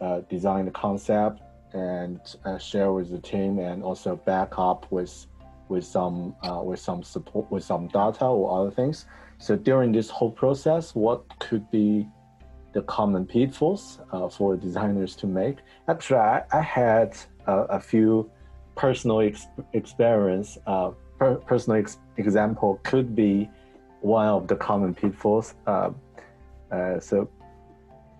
[0.00, 5.26] uh, design the concept and uh, share with the team, and also back up with
[5.68, 9.06] with some uh, with some support with some data or other things.
[9.38, 12.06] So during this whole process, what could be
[12.72, 15.56] the common pitfalls uh, for designers to make?
[15.88, 18.30] Actually, I, I had a few
[18.76, 20.58] personal ex- experience.
[20.66, 23.50] Uh, per- personal ex- example could be
[24.02, 25.54] one of the common pitfalls.
[25.66, 25.90] Uh,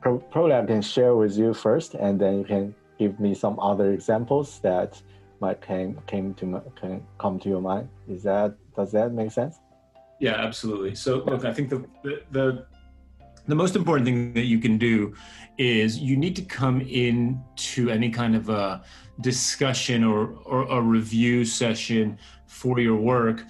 [0.03, 3.59] so probably I can share with you first, and then you can give me some
[3.61, 5.01] other examples that
[5.41, 7.89] might came came to can come to your mind.
[8.09, 9.57] Is that does that make sense?
[10.21, 10.95] Yeah, absolutely.
[10.95, 12.67] So look, I think the the, the
[13.47, 15.15] the most important thing that you can do
[15.59, 18.83] is you need to come into any kind of a
[19.21, 23.45] discussion or, or a review session for your work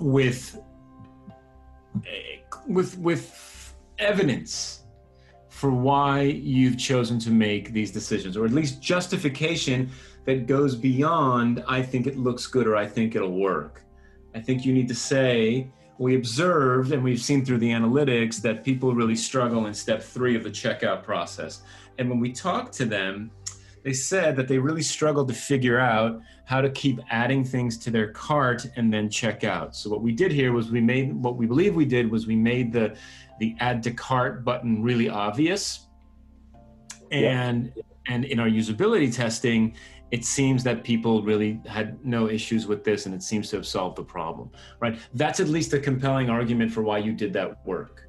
[0.00, 0.58] with
[2.06, 4.83] eh, with with evidence
[5.54, 9.88] for why you've chosen to make these decisions or at least justification
[10.24, 13.82] that goes beyond i think it looks good or i think it'll work
[14.34, 15.66] i think you need to say
[15.98, 20.34] we observed and we've seen through the analytics that people really struggle in step three
[20.36, 21.62] of the checkout process.
[21.98, 23.30] And when we talk to them,
[23.84, 27.90] they said that they really struggled to figure out how to keep adding things to
[27.90, 29.76] their cart and then check out.
[29.76, 32.34] So what we did here was we made what we believe we did was we
[32.34, 32.96] made the
[33.38, 35.86] the add to cart button really obvious.
[37.12, 37.82] And yeah.
[38.08, 39.76] and in our usability testing,
[40.10, 43.66] it seems that people really had no issues with this and it seems to have
[43.66, 47.66] solved the problem right that's at least a compelling argument for why you did that
[47.66, 48.03] work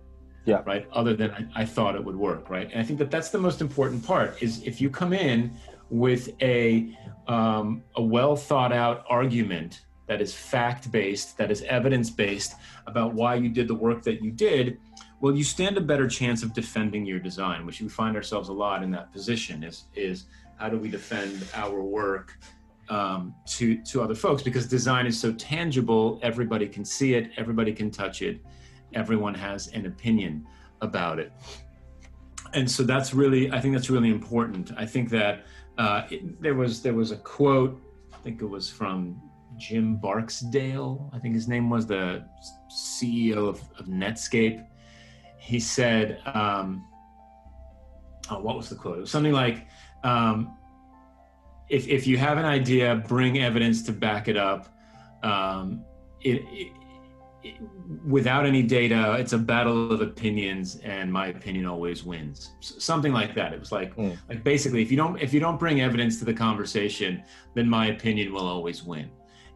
[0.46, 0.62] yeah.
[0.66, 0.88] right?
[0.92, 2.70] Other than I, I, thought it would work right?
[2.72, 5.52] And i think that that's the most important part is if you come in
[5.90, 6.96] with a
[7.28, 12.56] um, a well thought out argument that is fact based that is evidence based
[12.88, 14.80] about why you did the work that you did
[15.20, 18.54] well you stand a better chance of defending your design which we find ourselves a
[18.54, 20.26] lot in that position is is
[20.58, 22.40] how do we defend our work
[22.90, 24.44] um, to to other folks?
[24.44, 28.42] Because design is so tangible everybody can see it everybody can touch it
[28.96, 30.46] everyone has an opinion
[30.82, 31.32] about it.
[32.54, 34.72] And so that's really i think that's really important.
[34.78, 35.46] I think that
[35.78, 37.82] uh, it, there was there was a quote
[38.14, 39.22] i think it was from
[39.58, 42.24] jim barksdale i think his name was the
[42.72, 44.66] ceo of, of netscape.
[45.38, 46.88] He said um,
[48.30, 48.98] oh, what was the quote?
[48.98, 49.68] It was something like
[50.04, 50.58] um,
[51.70, 54.68] if if you have an idea, bring evidence to back it up.
[55.24, 55.84] Um,
[56.22, 56.42] it,
[58.08, 62.52] without any data, it's a battle of opinions, and my opinion always wins.
[62.60, 63.54] something like that.
[63.54, 64.18] It was like mm.
[64.30, 67.88] like basically, if you don't if you don't bring evidence to the conversation, then my
[67.88, 69.10] opinion will always win.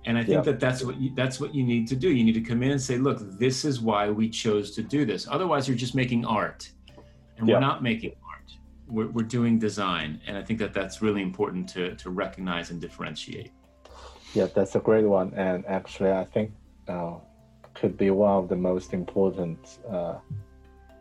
[0.06, 0.52] And I think yeah.
[0.52, 2.10] that that's what you, that's what you need to do.
[2.10, 5.06] You need to come in and say, look, this is why we chose to do
[5.06, 5.28] this.
[5.30, 6.71] Otherwise, you're just making art,
[7.38, 7.56] and yeah.
[7.56, 8.52] we're not making art.
[8.88, 12.82] we're, we're doing design and i think that that's really important to, to recognize and
[12.82, 13.52] differentiate
[14.34, 16.52] yeah that's a great one and actually i think
[16.88, 17.15] uh,
[17.80, 20.15] could be one of the most important uh,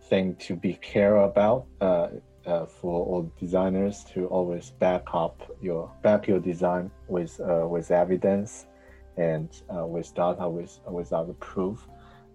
[0.04, 2.08] thing to be care about uh,
[2.46, 7.90] uh, for all designers to always back up your back your design with uh, with
[7.90, 8.66] evidence
[9.16, 11.88] and uh, with data with without proof.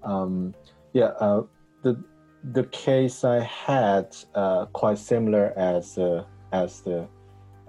[0.04, 0.54] Um,
[0.92, 1.44] yeah uh,
[1.82, 2.04] the
[2.52, 4.16] the case I had
[4.74, 5.98] quite similar as
[6.52, 7.08] as the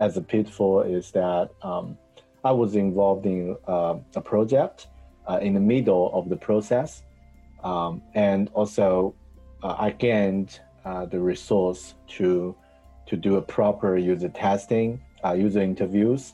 [0.00, 1.96] as a pitfall is that um,
[2.42, 4.88] I was involved in a project
[5.26, 7.02] uh, in the middle of the process,
[7.62, 9.14] um, and also
[9.62, 12.54] uh, I gained uh, the resource to
[13.06, 15.00] to do a proper user testing,
[15.36, 16.32] user interviews,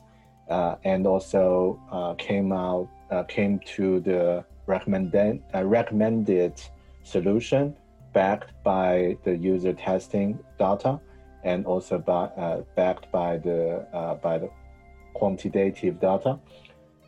[0.85, 1.81] and also
[2.19, 2.89] came out
[3.29, 6.63] came to the recommended recommended
[7.03, 7.75] solution
[8.13, 11.01] backed by the user testing data
[11.45, 14.51] and also by, uh, backed by the uh, by the
[15.15, 16.39] quantitative data,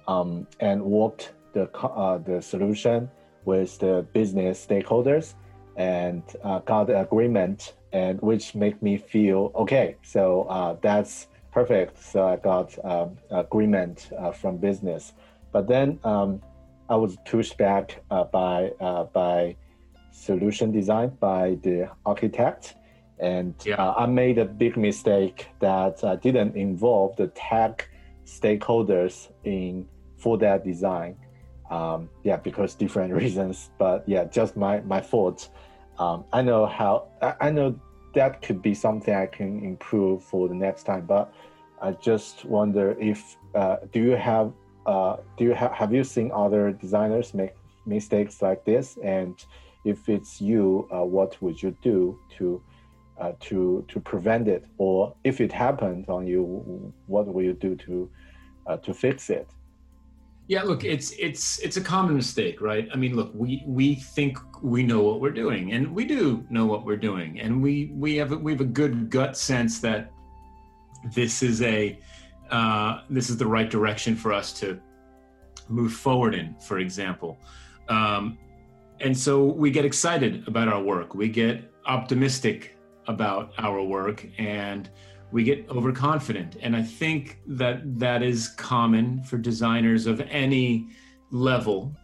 [0.08, 3.10] um, and worked the uh, the solution
[3.44, 5.34] with the business stakeholders
[5.76, 9.96] and uh, got the agreement, and which make me feel okay.
[10.02, 12.02] So uh, that's perfect.
[12.02, 15.12] So I got um, agreement uh, from business,
[15.52, 16.40] but then um,
[16.88, 18.72] I was pushed back by
[19.12, 19.56] by
[20.12, 22.76] solution design by the architect.
[23.18, 23.76] And yeah.
[23.76, 27.88] uh, I made a big mistake that uh, didn't involve the tech
[28.24, 31.16] stakeholders in for that design.
[31.72, 33.70] Um, yeah, because different reasons.
[33.78, 35.48] But yeah, just my my fault.
[35.98, 37.68] Um, I know how I, I know
[38.14, 41.06] that could be something I can improve for the next time.
[41.06, 41.32] But
[41.80, 44.52] I just wonder if uh, do you have
[44.86, 47.54] uh, do you have have you seen other designers make
[47.86, 49.34] mistakes like this and
[49.84, 52.62] if it's you, uh, what would you do to
[53.20, 57.76] uh, to to prevent it, or if it happens on you, what will you do
[57.76, 58.10] to
[58.66, 59.48] uh, to fix it?
[60.52, 62.86] Yeah, look, it's it's it's a common mistake, right?
[62.92, 66.66] I mean, look, we we think we know what we're doing, and we do know
[66.66, 70.12] what we're doing, and we we have a, we have a good gut sense that
[71.14, 71.98] this is a
[72.50, 74.78] uh, this is the right direction for us to
[75.70, 76.54] move forward in.
[76.68, 77.38] For example,
[77.88, 78.36] um,
[79.00, 81.14] and so we get excited about our work.
[81.14, 82.76] We get optimistic
[83.06, 84.90] about our work and
[85.32, 86.56] we get overconfident.
[86.60, 90.90] And I think that that is common for designers of any
[91.30, 91.96] level.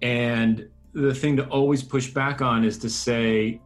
[0.00, 3.60] And the thing to always push back on is to say,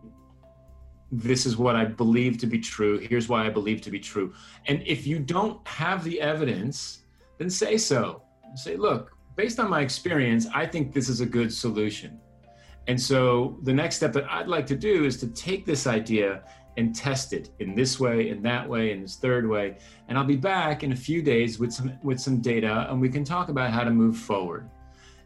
[1.11, 2.99] this is what I believe to be true.
[2.99, 4.35] Here's why I believe to be true.
[4.67, 7.05] And if you don't have the evidence,
[7.39, 8.23] then say so.
[8.57, 12.21] Say, look, based on my experience, I think this is a good solution.
[12.89, 16.43] And so the next step that I'd like to do is to take this idea
[16.79, 19.77] and test it in this way, in that way, in this third way.
[20.07, 23.09] And I'll be back in a few days with some with some data and we
[23.09, 24.71] can talk about how to move forward.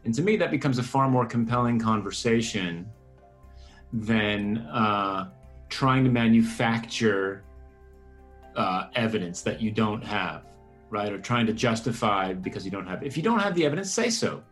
[0.03, 2.89] And to me, that becomes a far more compelling conversation
[3.93, 5.29] than uh,
[5.69, 7.43] trying to manufacture
[8.55, 10.43] uh, evidence that you don't have,
[10.89, 11.13] right?
[11.13, 13.07] Or trying to justify because you don't have it.
[13.07, 14.43] If you don't have the evidence, say so.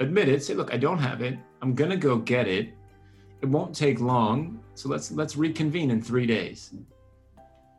[0.00, 0.42] Admit it.
[0.42, 1.38] Say, look, I don't have it.
[1.60, 2.72] I'm gonna go get it.
[3.40, 4.60] It won't take long.
[4.74, 6.72] So let's let's reconvene in three days,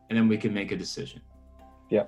[0.09, 1.21] and then we can make a decision.
[1.89, 2.05] Yeah,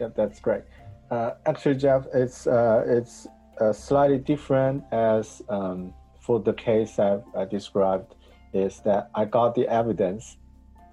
[0.00, 0.62] yeah, that's great.
[1.10, 3.26] Uh, actually, Jeff, it's uh, it's
[3.60, 8.14] uh, slightly different as um, for the case I, I, described
[8.52, 10.36] is that I got the evidence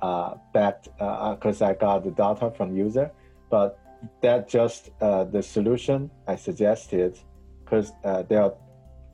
[0.01, 3.11] uh, back because uh, I got the data from user,
[3.49, 3.79] but
[4.21, 7.19] that just uh, the solution I suggested
[7.63, 8.53] because uh, there are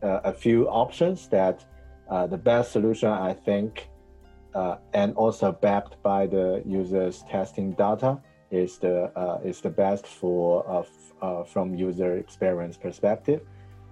[0.03, 1.65] uh, a few options that
[2.28, 3.89] the best solution I think
[4.93, 8.20] and also backed by the user's testing data
[8.51, 9.12] is the
[9.43, 10.86] is the best for
[11.22, 13.41] uh, from user experience perspective.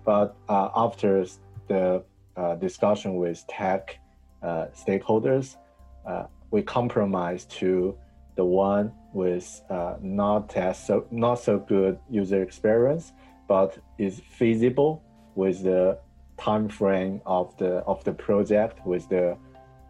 [0.06, 1.26] But uh, after
[1.68, 2.04] the
[2.36, 4.00] uh, discussion with tech
[4.42, 5.58] uh, stakeholders,
[6.06, 7.96] uh, we compromise to
[8.36, 13.14] the one with uh, not as so not so good user experience,
[13.48, 15.04] but is feasible
[15.36, 16.00] with the
[16.40, 19.38] time frame of the of the project with the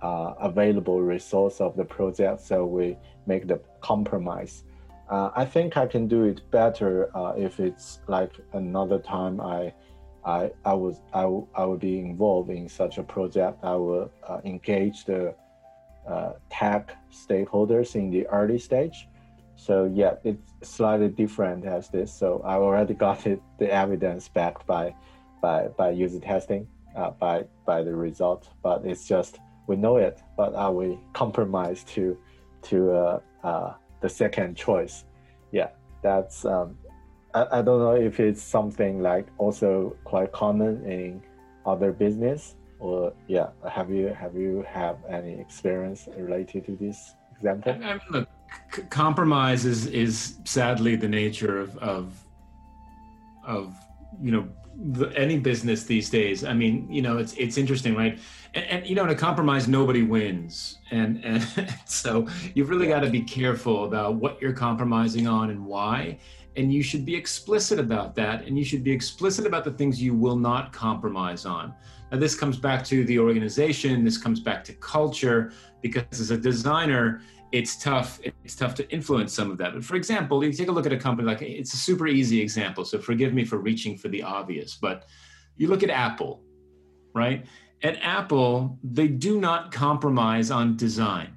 [0.01, 2.41] available resource of the project.
[2.41, 2.97] So we
[3.27, 4.63] make the compromise
[5.09, 9.73] uh, I think I can do it better uh, if it's like another time I,
[10.23, 11.23] I, I was I,
[11.55, 13.63] I would be involved in such a project.
[13.63, 15.33] I will uh, engage the
[16.07, 19.07] uh, tech stakeholders in the early stage.
[19.55, 22.13] So yeah, it's slightly different as this.
[22.13, 24.93] So I already got it, the evidence backed by,
[25.41, 28.49] by by user testing, uh, by by the result.
[28.63, 32.17] But it's just we know it, but are we compromised to
[32.63, 35.05] to uh, the second choice.
[35.51, 35.69] Yeah,
[36.01, 36.77] that's um,
[37.33, 41.21] I, I don't know if it's something like also quite common in
[41.65, 43.49] other business or yeah.
[43.69, 47.73] Have you have you have any experience related to this example?
[47.73, 48.29] I mean, look,
[48.73, 52.23] c- compromise is is sadly the nature of of
[53.45, 53.75] of
[54.21, 54.47] you know
[54.79, 56.43] the, any business these days.
[56.43, 58.17] I mean, you know, it's it's interesting, right?
[58.53, 61.45] And, and you know, in a compromise, nobody wins, and and
[61.85, 66.19] so you've really got to be careful about what you're compromising on and why.
[66.55, 70.01] And you should be explicit about that, and you should be explicit about the things
[70.01, 71.73] you will not compromise on.
[72.11, 74.03] Now, this comes back to the organization.
[74.03, 77.21] This comes back to culture, because as a designer,
[77.51, 80.71] it's tough it's tough to influence some of that but for example you take a
[80.71, 83.97] look at a company like it's a super easy example so forgive me for reaching
[83.97, 85.07] for the obvious but
[85.57, 86.43] you look at apple
[87.13, 87.45] right
[87.81, 91.35] at apple they do not compromise on design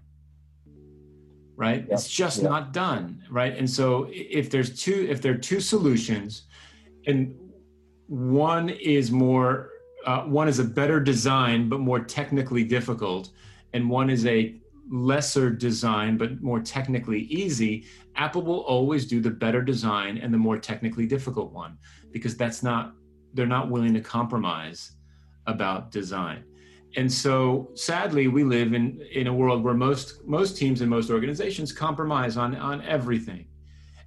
[1.57, 1.95] right yeah.
[1.95, 2.49] it's just yeah.
[2.49, 6.43] not done right and so if there's two if there are two solutions
[7.07, 7.35] and
[8.07, 9.71] one is more
[10.05, 13.31] uh, one is a better design but more technically difficult
[13.73, 17.85] and one is a lesser design but more technically easy,
[18.17, 21.79] Apple will always do the better design and the more technically difficult one
[22.11, 22.95] because that's not
[23.35, 24.93] they're not willing to compromise
[25.47, 26.45] about design.
[26.97, 31.11] And so sadly we live in in a world where most most teams and most
[31.11, 33.47] organizations compromise on on everything.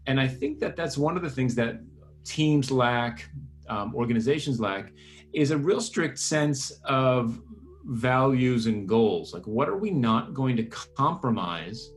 [0.08, 1.80] And I think that that's one of the things that
[2.24, 3.28] teams lack,
[3.70, 4.92] um, organizations lack,
[5.34, 7.42] is a real strict sense of
[7.86, 9.34] values and goals?
[9.34, 11.92] Like what are we not going to compromise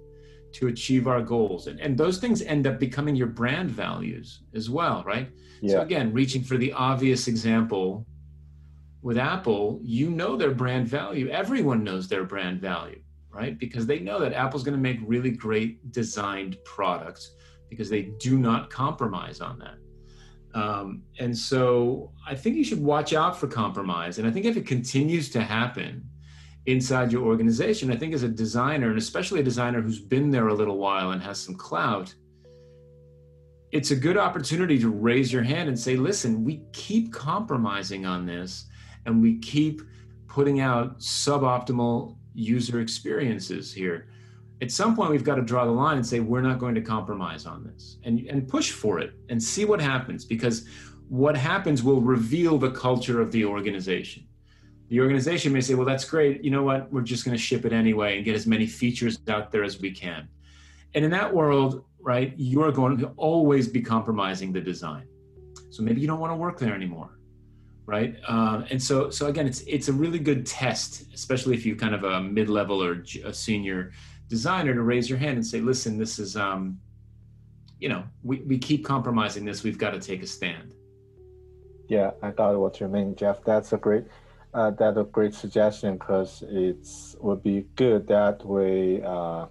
[0.52, 1.66] to achieve our goals?
[1.66, 5.30] And, and those things end up becoming your brand values as well right?
[5.60, 5.72] Yeah.
[5.74, 8.06] so again reaching for the obvious example
[9.02, 11.28] with apple you know their brand value.
[11.28, 13.58] Everyone knows their brand value right?
[13.58, 17.34] Because they know that apple's going to make really great designed products
[17.68, 19.76] because they do not compromise on that
[20.54, 24.18] um, and so I think you should watch out for compromise.
[24.18, 26.08] And I think if it continues to happen
[26.66, 30.48] inside your organization, I think as a designer, and especially a designer who's been there
[30.48, 32.14] a little while and has some clout,
[33.72, 38.24] it's a good opportunity to raise your hand and say, listen, we keep compromising on
[38.24, 38.66] this
[39.04, 39.82] and we keep
[40.26, 44.08] putting out suboptimal user experiences here
[44.60, 46.80] at some point we've got to draw the line and say we're not going to
[46.80, 50.66] compromise on this and and push for it and see what happens because
[51.08, 54.24] what happens will reveal the culture of the organization
[54.88, 56.42] The organization may say, well, that's great.
[56.42, 56.90] You know what?
[56.92, 59.80] We're just going to ship it anyway and get as many features out there as
[59.80, 60.28] we can.
[60.94, 65.06] And in that world, right, you're going to always be compromising the design.
[65.70, 67.18] So maybe you don't want to work there anymore,
[67.84, 68.16] right?
[68.26, 71.94] Uh, and so, so again, it's it's a really good test, especially if you kind
[71.94, 73.92] of a mid-level or a senior
[74.28, 76.78] designer, to raise your hand and say, listen, this is, um,
[77.80, 79.62] you know, we, we keep compromising this.
[79.62, 80.74] We've got to take a stand.
[81.88, 83.42] Yeah, I got what you mean, Jeff.
[83.44, 84.04] That's a great,
[84.52, 89.46] uh, that's a great suggestion because it's would be good that we uh,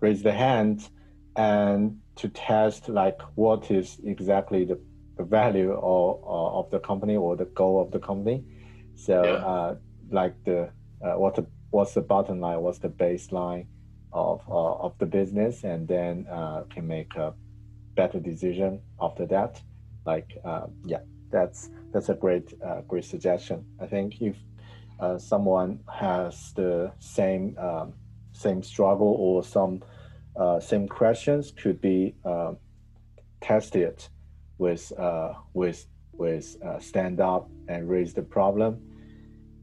[0.00, 0.88] raise the hand
[1.36, 4.80] and to test like what is exactly the,
[5.16, 8.44] the value of, of the company or the goal of the company.
[8.94, 9.30] So yeah.
[9.30, 9.74] uh,
[10.10, 10.70] like the
[11.02, 13.66] uh, what the, what's the bottom line, what's the baseline
[14.12, 17.34] of uh, of the business, and then uh, can make a
[17.94, 19.62] better decision after that.
[20.04, 21.00] Like uh, yeah,
[21.30, 23.64] that's that's a great uh, great suggestion.
[23.80, 24.36] I think if
[25.16, 27.94] someone has the same um,
[28.32, 29.82] same struggle or some
[30.36, 32.52] uh, same questions could be uh,
[33.40, 34.02] tested
[34.58, 38.80] with uh, with with uh, stand up and raise the problem.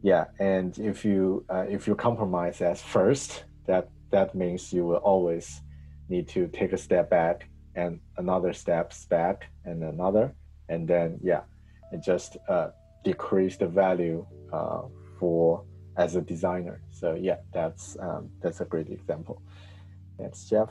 [0.08, 5.03] Yeah, and if you uh, if you compromise at first, that that means you will
[5.03, 5.62] always
[6.08, 10.34] need to take a step back and another steps back and another,
[10.70, 11.41] and then yeah,
[11.91, 12.70] it just uh,
[13.03, 14.26] decrease the value
[15.20, 15.66] for
[15.97, 16.80] as a designer.
[16.89, 19.41] So yeah, that's um, that's a great example.
[20.18, 20.70] Thanks, Jeff.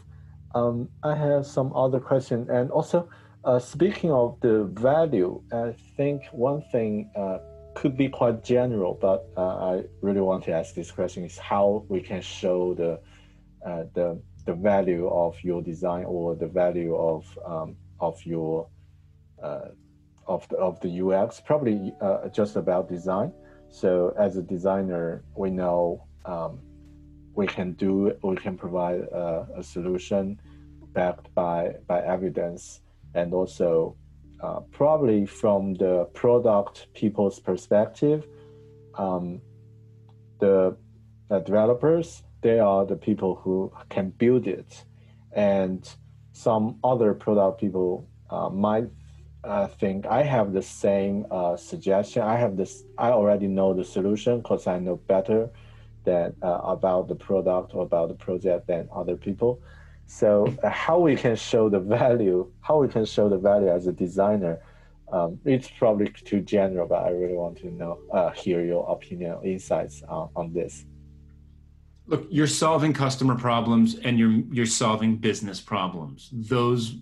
[0.55, 3.07] Um, I have some other question, and also
[3.45, 7.37] uh, speaking of the value, I think one thing uh,
[7.77, 11.85] could be quite general, but uh, I really want to ask this question: is how
[11.89, 12.93] we can show the
[13.68, 18.68] uh, the the value of your design or the value of um, of your
[19.43, 19.68] uh,
[20.27, 21.41] of the, of the UX.
[21.41, 23.33] Probably uh, just about design.
[23.68, 26.03] So as a designer, we know.
[26.24, 26.61] Um,
[27.37, 30.41] we can do we can provide a, a solution
[30.95, 32.81] backed by by evidence
[33.14, 33.95] and also
[34.41, 38.26] uh, probably from the product people's perspective
[38.95, 39.41] um,
[40.41, 40.76] the
[41.30, 44.84] uh, developers they are the people who can build it
[45.32, 45.95] and
[46.32, 48.89] some other product people uh, might
[49.47, 52.22] uh, think I have the same uh, suggestion.
[52.22, 52.84] I have this.
[52.99, 55.51] I already know the solution because I know better
[56.05, 59.62] that uh, about the product or about the project than other people.
[60.07, 63.86] So uh, how we can show the value, how we can show the value as
[63.86, 64.61] a designer,
[65.12, 69.38] um, it's probably too general, but I really want to know, uh, hear your opinion,
[69.44, 70.84] insights on, on this.
[72.07, 76.30] Look, you're solving customer problems and you're you're solving business problems.
[76.32, 76.98] Those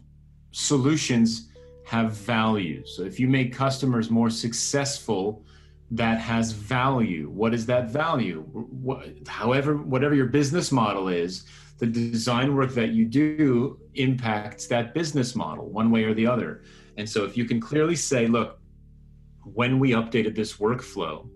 [0.52, 1.50] solutions
[1.84, 2.86] have value.
[2.86, 5.44] So if you make customers more successful
[5.90, 7.28] that has value.
[7.28, 8.40] What is that value?
[8.52, 11.44] What, however, whatever your business model is,
[11.78, 16.62] the design work that you do impacts that business model one way or the other.
[16.96, 18.58] And so, if you can clearly say, look,
[19.42, 21.28] when we updated this workflow,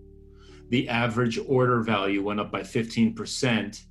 [0.69, 3.83] the average order value went up by 15%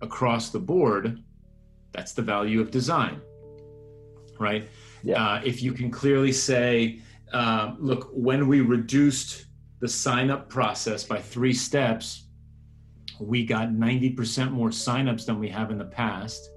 [0.00, 1.22] across the board,
[1.92, 3.20] that's the value of design,
[4.38, 4.68] right?
[5.02, 5.22] Yeah.
[5.22, 7.00] Uh, if you can clearly say,
[7.32, 9.46] uh, look, when we reduced
[9.80, 12.25] the sign up process by three steps,
[13.20, 16.50] we got 90% more signups than we have in the past.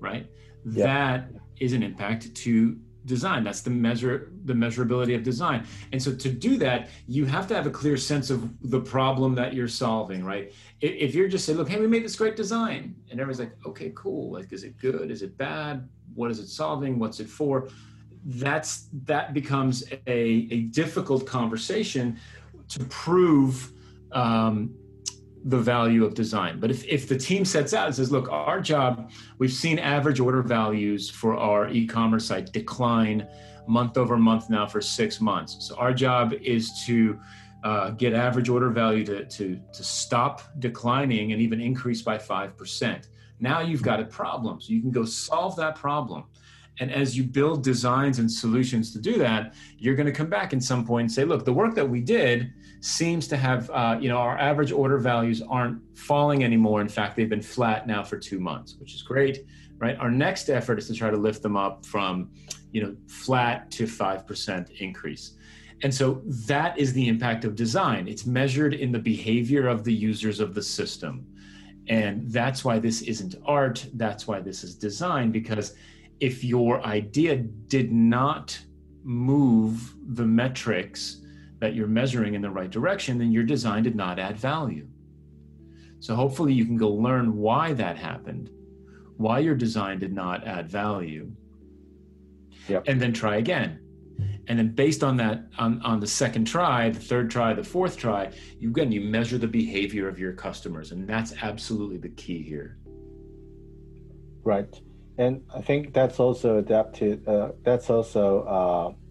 [0.00, 0.26] Right?
[0.64, 0.86] Yeah.
[0.86, 3.42] That is an impact to design.
[3.44, 5.66] That's the measure the measurability of design.
[5.92, 9.34] And so to do that, you have to have a clear sense of the problem
[9.36, 10.52] that you're solving, right?
[10.80, 13.92] If you're just saying, look, hey, we made this great design, and everyone's like, okay,
[13.94, 14.32] cool.
[14.32, 15.10] Like, is it good?
[15.10, 15.88] Is it bad?
[16.14, 16.98] What is it solving?
[16.98, 17.68] What's it for?
[18.24, 22.18] that's that becomes a, a difficult conversation
[22.68, 23.72] to prove
[24.12, 24.74] um,
[25.44, 26.60] the value of design.
[26.60, 30.20] But if, if the team sets out and says, look, our job, we've seen average
[30.20, 33.26] order values for our e-commerce site decline
[33.66, 35.56] month over month now for six months.
[35.66, 37.18] So our job is to
[37.64, 43.08] uh, get average order value to, to, to stop declining and even increase by 5%.
[43.40, 44.60] Now you've got a problem.
[44.60, 46.24] So you can go solve that problem.
[46.80, 50.52] And as you build designs and solutions to do that, you're going to come back
[50.52, 52.52] at some point and say, look, the work that we did
[52.82, 56.80] seems to have, uh, you know, our average order values aren't falling anymore.
[56.80, 59.46] In fact, they've been flat now for two months, which is great,
[59.78, 59.96] right?
[59.98, 62.30] Our next effort is to try to lift them up from,
[62.72, 65.34] you know, flat to 5% increase.
[65.84, 68.08] And so that is the impact of design.
[68.08, 71.24] It's measured in the behavior of the users of the system.
[71.86, 73.86] And that's why this isn't art.
[73.94, 75.76] That's why this is design, because
[76.18, 78.58] if your idea did not
[79.04, 81.21] move the metrics
[81.62, 84.84] that you're measuring in the right direction, then your design did not add value.
[86.00, 88.50] So hopefully you can go learn why that happened,
[89.16, 91.30] why your design did not add value,
[92.66, 92.82] yep.
[92.88, 93.78] and then try again.
[94.48, 97.96] And then based on that, on, on the second try, the third try, the fourth
[97.96, 102.42] try, you again you measure the behavior of your customers, and that's absolutely the key
[102.42, 102.76] here.
[104.42, 104.74] Right,
[105.16, 107.28] and I think that's also adapted.
[107.28, 109.01] Uh, that's also uh,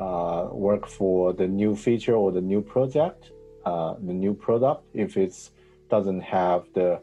[0.00, 3.30] uh, work for the new feature or the new project,
[3.66, 4.84] uh, the new product.
[4.94, 5.34] If it
[5.90, 7.02] doesn't have the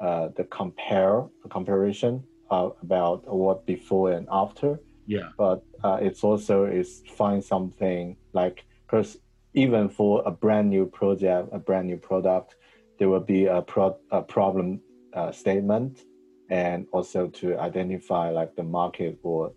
[0.00, 4.80] uh, the compare the comparison uh, about what before and after.
[5.06, 5.30] Yeah.
[5.36, 9.18] But uh, it's also is find something like because
[9.54, 12.56] even for a brand new project, a brand new product,
[12.98, 14.80] there will be a pro a problem
[15.14, 16.04] uh, statement,
[16.50, 19.52] and also to identify like the market or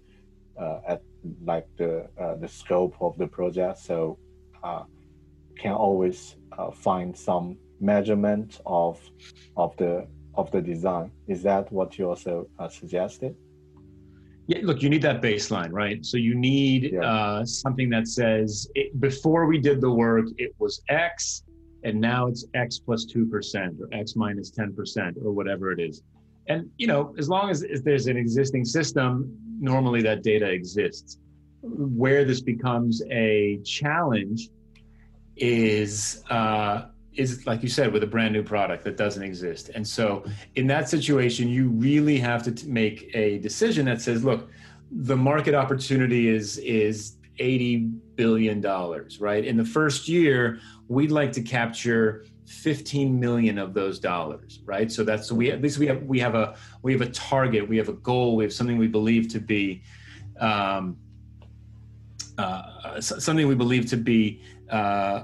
[0.59, 1.01] uh, at
[1.43, 3.79] like the uh, the scope of the project.
[3.79, 4.17] So
[5.57, 6.35] can always
[6.73, 8.99] find some measurement of
[9.57, 11.11] of the of the design.
[11.27, 13.35] Is that what you also uh, suggested?
[14.47, 16.05] Yeah, look, you need that baseline, right?
[16.05, 17.01] So you need yeah.
[17.01, 21.43] uh, something that says it, before we did the work, it was X,
[21.83, 25.79] and now it's X plus two percent or X minus ten percent or whatever it
[25.79, 26.01] is.
[26.47, 31.17] And you know, as long as, as there's an existing system, normally that data exists.
[31.61, 34.49] Where this becomes a challenge
[35.35, 39.85] is uh, is like you said with a brand new product that doesn't exist and
[39.85, 40.23] so
[40.55, 44.49] in that situation you really have to t- make a decision that says look
[44.91, 47.77] the market opportunity is is 80
[48.15, 53.99] billion dollars right in the first year we'd like to capture 15 million of those
[53.99, 54.91] dollars right?
[54.91, 57.67] So that's so we at least we have we have a we have a target
[57.67, 59.81] we have a goal we have something we believe to be
[60.39, 60.97] um,
[62.37, 65.23] uh, something we believe to be uh,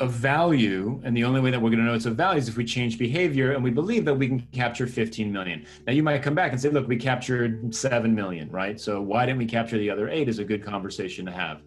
[0.00, 2.48] a value and the only way that we're going to know it's a value is
[2.48, 5.66] if we change behavior and we believe that we can capture 15 million.
[5.86, 8.80] Now you might come back and say look we captured 7 million right?
[8.80, 11.60] So why didn't we capture the other 8 is a good conversation to have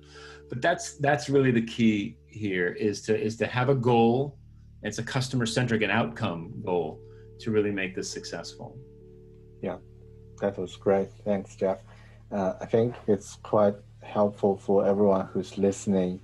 [0.50, 4.38] but that's that's really the key here is to is to have a goal.
[4.84, 7.00] It's a customer centric and outcome goal
[7.40, 8.78] to really make this successful.
[9.62, 9.78] Yeah
[10.42, 11.10] that was great.
[11.24, 11.80] Thanks jeff.
[12.32, 16.20] Uh, i think it's quite helpful for everyone who's listening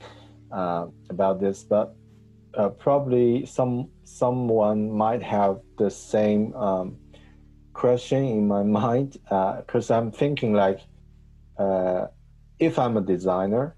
[0.51, 1.95] uh, about this, but
[2.55, 6.97] uh, probably some someone might have the same um,
[7.73, 9.17] question in my mind
[9.59, 10.79] because uh, I'm thinking like
[11.57, 12.07] uh,
[12.59, 13.75] if I'm a designer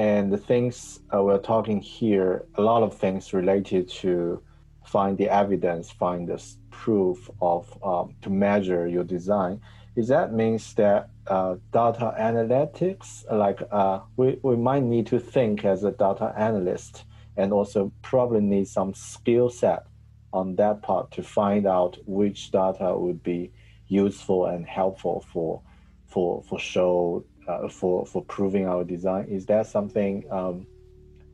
[0.00, 4.42] and the things uh, we're talking here, a lot of things related to
[4.86, 9.60] find the evidence, find the proof of um, to measure your design.
[9.96, 15.66] Is that means that uh, data analytics, like uh, we, we might need to think
[15.66, 17.04] as a data analyst
[17.36, 19.84] and also probably need some skill set
[20.32, 23.52] on that part to find out which data would be
[23.88, 25.60] useful and helpful for
[26.06, 29.26] for for show uh, for for proving our design.
[29.28, 30.66] Is there something um,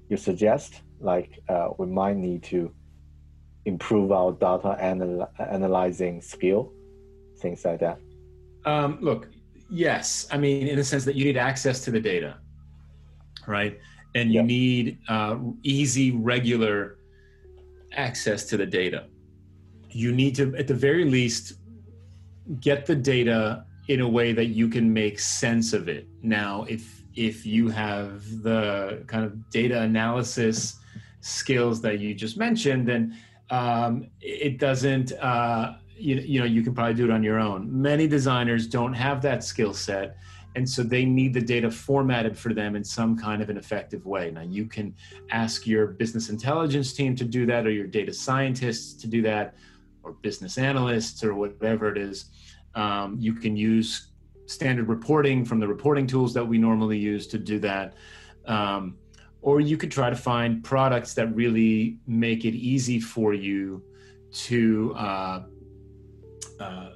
[0.08, 0.82] you suggest?
[1.00, 2.72] Like uh, we might need to
[3.64, 6.72] improve our data anal- analyzing skill,
[7.38, 7.98] things like that.
[8.64, 9.28] Um, look,
[9.70, 10.26] yes.
[10.30, 12.38] I mean, in the sense that you need access to the data,
[13.46, 13.78] right?
[14.16, 16.96] and you need uh, easy, regular
[17.92, 19.04] access to the data.
[19.90, 21.58] You need to, at the very least,
[22.60, 26.06] get the data in a way that you can make sense of it.
[26.22, 30.78] Now, if if you have the kind of data analysis
[31.20, 33.16] skills that you just mentioned, then
[33.50, 35.12] um, it doesn't.
[35.12, 37.80] Uh, you, you know, you can probably do it on your own.
[37.80, 40.18] Many designers don't have that skill set
[40.56, 44.04] and so they need the data formatted for them in some kind of an effective
[44.06, 44.94] way now you can
[45.30, 49.54] ask your business intelligence team to do that or your data scientists to do that
[50.02, 52.26] or business analysts or whatever it is
[52.76, 54.12] um, you can use
[54.46, 57.94] standard reporting from the reporting tools that we normally use to do that.
[58.46, 58.96] Um,
[59.42, 63.82] or you could try to find products that really make it easy for you
[64.32, 65.42] to uh,
[66.60, 66.90] uh,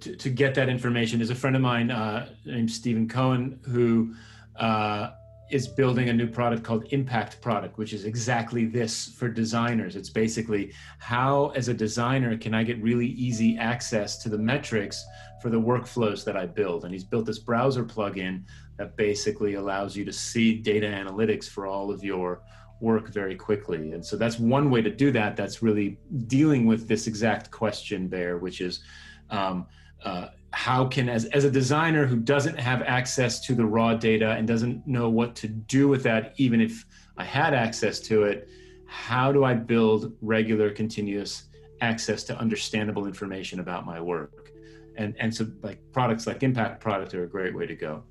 [0.00, 1.20] to, to, get that information.
[1.20, 4.14] Is a friend of mine uh, named Stephen Cohen who
[4.56, 5.10] uh,
[5.50, 9.96] is building a new product called Impact Product, which is exactly this for designers.
[9.96, 15.04] It's basically how, as a designer, can I get really easy access to the metrics
[15.42, 16.84] for the workflows that I build?
[16.84, 18.44] And he's built this browser plugin
[18.78, 22.42] that basically allows you to see data analytics for all of your
[22.80, 23.92] work very quickly.
[23.92, 25.36] And so that's one way to do that.
[25.36, 28.80] That's really dealing with this exact question there, which is
[29.28, 29.66] um,
[30.04, 34.32] uh, how can as, as a designer who doesn't have access to the raw data
[34.32, 36.84] and doesn't know what to do with that even if
[37.16, 38.48] i had access to it
[38.86, 44.50] how do i build regular continuous access to understandable information about my work?
[44.96, 48.02] And and so like products like impact product are a great way to go.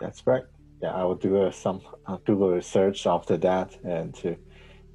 [0.00, 0.44] That's right.
[0.82, 4.36] Yeah i will do a, some uh, google research after that and to,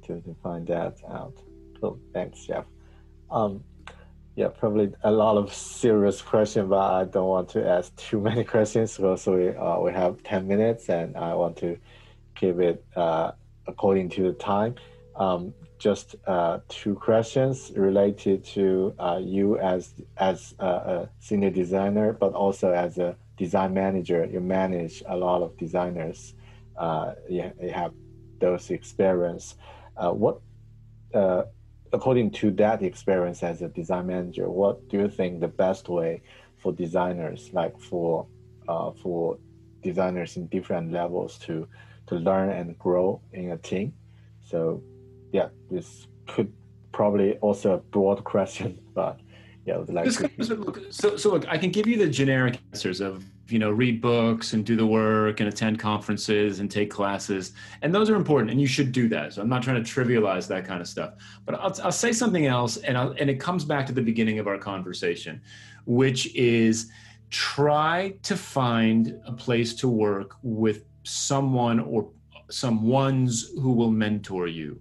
[0.04, 1.36] to to find that out.
[1.80, 2.00] Cool.
[2.12, 2.64] Thanks jeff.
[3.30, 3.62] Um,
[4.36, 8.42] yeah, probably a lot of serious questions, but I don't want to ask too many
[8.54, 11.78] questions because we uh, we have ten minutes, and I want to
[12.34, 13.32] keep it uh,
[13.66, 14.74] according to the time.
[15.16, 22.12] Um, just uh, two questions related to uh, you as as a, a, senior designer,
[22.12, 24.24] but also as a design manager.
[24.24, 26.34] You manage a lot of designers.
[26.76, 27.92] Uh, you, have
[28.40, 29.54] those experience.
[29.96, 30.40] Uh, what
[31.94, 36.22] according to that experience as a design manager, what do you think the best way
[36.58, 38.26] for designers, like for
[38.68, 39.38] uh, for
[39.82, 41.68] designers in different levels, to
[42.08, 43.94] to learn and grow in a team?
[44.42, 44.82] So,
[45.32, 46.52] yeah, this could
[46.92, 49.20] probably also a broad question, but
[49.64, 50.54] yeah, I would like to.
[50.54, 54.00] Look, so, so look, I can give you the generic answers of you know read
[54.00, 57.52] books and do the work and attend conferences and take classes.
[57.82, 59.34] And those are important and you should do that.
[59.34, 61.14] So i'm not trying to trivialize that kind of stuff.
[61.44, 64.38] But i'll, I'll say something else and, I'll, and it comes back to the beginning
[64.38, 65.40] of our conversation
[65.86, 66.90] which is
[67.30, 72.10] try to find a place to work with someone or
[72.50, 74.80] some ones who will mentor you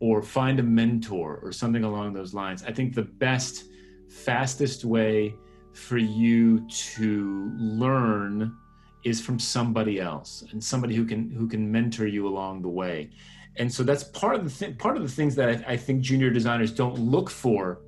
[0.00, 2.62] or find a mentor or something along those lines.
[2.64, 3.64] I think the best
[4.08, 5.34] fastest way
[5.76, 8.56] for you to learn
[9.04, 13.10] is from somebody else and somebody who can who can mentor you along the way
[13.56, 16.00] and so that's part of the th- part of the things that I, I think
[16.00, 17.80] junior designers don't look for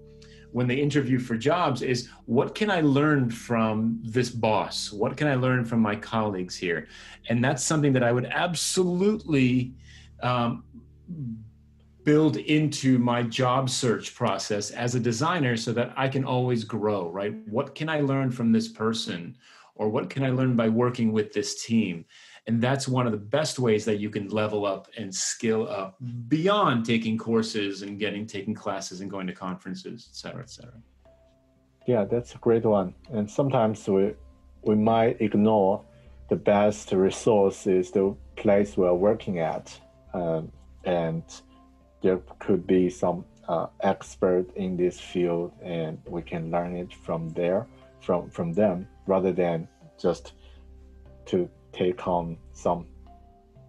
[0.53, 4.91] when they interview for jobs is what can I learn from this boss?
[4.93, 6.89] What can I learn from my colleagues here?
[7.29, 9.75] And that's something that I would absolutely
[10.23, 10.65] um,
[12.09, 17.11] build into my job search process as a designer so that I can always grow,
[17.11, 17.35] right?
[17.57, 19.37] What can I learn from this person?
[19.75, 22.07] Or what can I learn by working with this team?
[22.47, 25.97] And that's one of the best ways that you can level up and skill up
[26.29, 30.81] beyond taking courses and getting taking classes and going to conferences, et cetera, et cetera.
[31.87, 32.95] Yeah, that's a great one.
[33.13, 34.15] And sometimes we
[34.63, 35.85] we might ignore
[36.31, 39.67] the best resource is the place we're working at.
[40.15, 40.51] Um,
[40.85, 41.23] and
[42.03, 47.31] there could be some uh, expert in this field and we can learn it from
[47.31, 47.67] there
[48.01, 49.67] from from them rather than
[49.99, 50.33] just
[51.27, 52.87] to take on some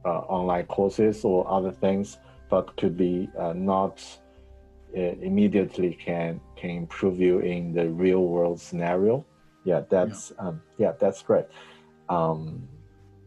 [0.05, 2.17] uh, online courses or other things
[2.49, 4.03] but could be uh, not
[4.97, 9.25] uh, immediately can can improve you in the real world scenario.
[9.63, 11.45] Yeah that's yeah, um, yeah that's great.
[12.09, 12.67] Um,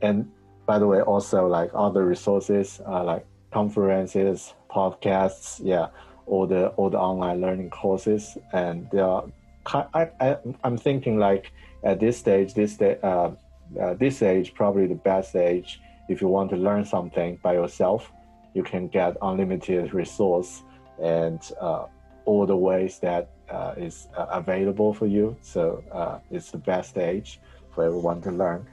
[0.00, 0.28] and
[0.66, 5.88] by the way also like other resources uh, like conferences podcasts, yeah,
[6.26, 9.24] all the all the online learning courses, and they are.
[9.66, 11.52] I, I I'm thinking like
[11.84, 13.30] at this stage, this day, uh,
[13.80, 18.10] uh, this age probably the best age if you want to learn something by yourself.
[18.54, 20.62] You can get unlimited resource
[21.02, 21.86] and uh,
[22.24, 25.36] all the ways that uh, is uh, available for you.
[25.40, 27.40] So uh, it's the best age
[27.74, 28.66] for everyone to learn.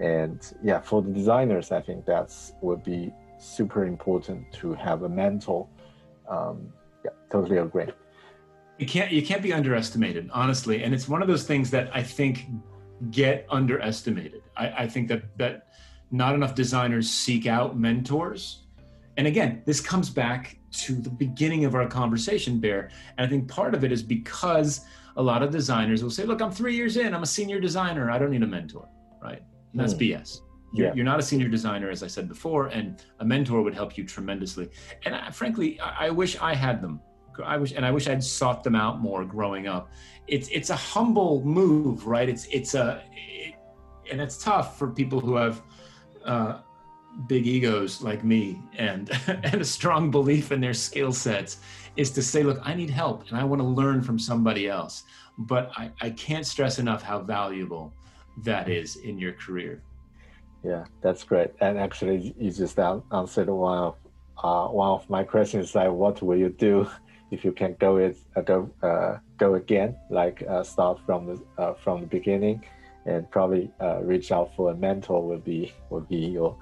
[0.00, 5.08] And yeah, for the designers, I think that's would be super important to have a
[5.08, 5.66] mentor.
[6.28, 6.72] Um,
[7.04, 7.86] yeah, totally agree.
[8.78, 10.84] You can't you can't be underestimated, honestly.
[10.84, 12.46] And it's one of those things that I think
[13.10, 14.42] get underestimated.
[14.56, 15.68] I, I think that that
[16.10, 18.64] not enough designers seek out mentors.
[19.16, 22.90] And again, this comes back to the beginning of our conversation, Bear.
[23.16, 24.82] And I think part of it is because
[25.16, 28.10] a lot of designers will say, look, I'm three years in, I'm a senior designer,
[28.10, 28.88] I don't need a mentor,
[29.22, 29.42] right?
[29.72, 29.98] And that's hmm.
[29.98, 30.40] BS.
[30.72, 30.94] You're, yeah.
[30.94, 34.04] you're, not a senior designer, as I said before, and a mentor would help you
[34.04, 34.70] tremendously.
[35.04, 37.00] And I, frankly, I, I, wish I had them.
[37.44, 39.90] I wish, and I wish I'd sought them out more growing up.
[40.26, 42.28] It's it's a humble move, right?
[42.28, 43.54] It's it's a, it,
[44.10, 45.62] and it's tough for people who have
[46.24, 46.58] uh,
[47.26, 51.58] big egos like me and and a strong belief in their skill sets.
[51.96, 55.02] Is to say, look, I need help, and I want to learn from somebody else.
[55.38, 57.94] But I, I can't stress enough how valuable
[58.38, 59.82] that is in your career.
[60.62, 61.50] Yeah, that's great.
[61.60, 63.96] And actually, you just answered one of
[64.42, 65.74] uh, one of my questions.
[65.74, 66.88] Like, what will you do
[67.30, 69.96] if you can go it uh, go uh, go again?
[70.10, 72.64] Like, uh, start from the uh, from the beginning,
[73.06, 75.22] and probably uh, reach out for a mentor.
[75.22, 76.56] would be will be your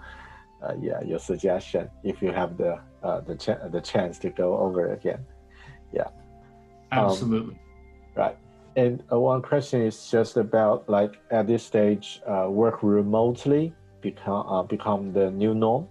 [0.81, 2.79] yeah your suggestion if you have the
[3.27, 5.25] the ch- the chance to go over again.
[5.93, 6.09] Yeah,
[6.93, 7.55] absolutely.
[7.55, 7.61] Um,
[8.15, 8.37] right.
[8.77, 14.47] and uh, one question is just about like at this stage, uh, work remotely become
[14.47, 15.87] uh, become the new norm,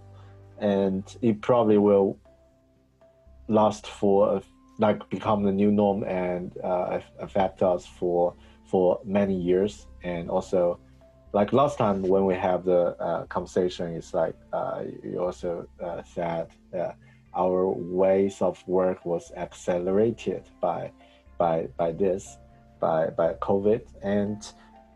[0.58, 2.18] and it probably will
[3.48, 4.42] last for
[4.78, 8.34] like become the new norm and uh, affect us for
[8.64, 9.86] for many years.
[10.04, 10.78] And also
[11.32, 16.02] like last time when we have the uh, conversation it's like uh, you also uh,
[16.02, 16.48] said
[17.34, 20.90] our ways of work was accelerated by
[21.38, 22.38] by by this
[22.80, 23.82] by by covid.
[24.02, 24.46] And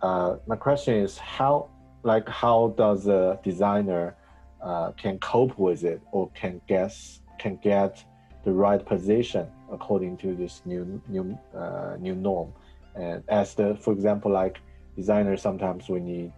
[0.03, 1.69] uh, my question is how
[2.03, 4.17] like how does a designer
[4.63, 8.05] uh, can cope with it or can guess can get
[8.45, 12.53] the right position according to this new new uh, new norm.
[12.95, 14.59] And as the, for example, like
[14.97, 16.33] designers, sometimes we need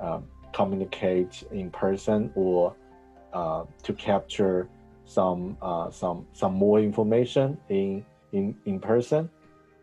[0.00, 2.74] um, communicate in person or
[3.32, 4.68] uh, to capture
[5.06, 9.30] some uh, some some more information in in in person.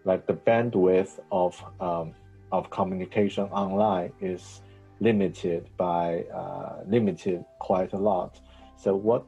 [0.04, 2.14] Like the bandwidth of um,
[2.52, 4.62] of communication online is
[5.02, 8.40] limited by uh, limited quite a lot.
[8.78, 9.26] So what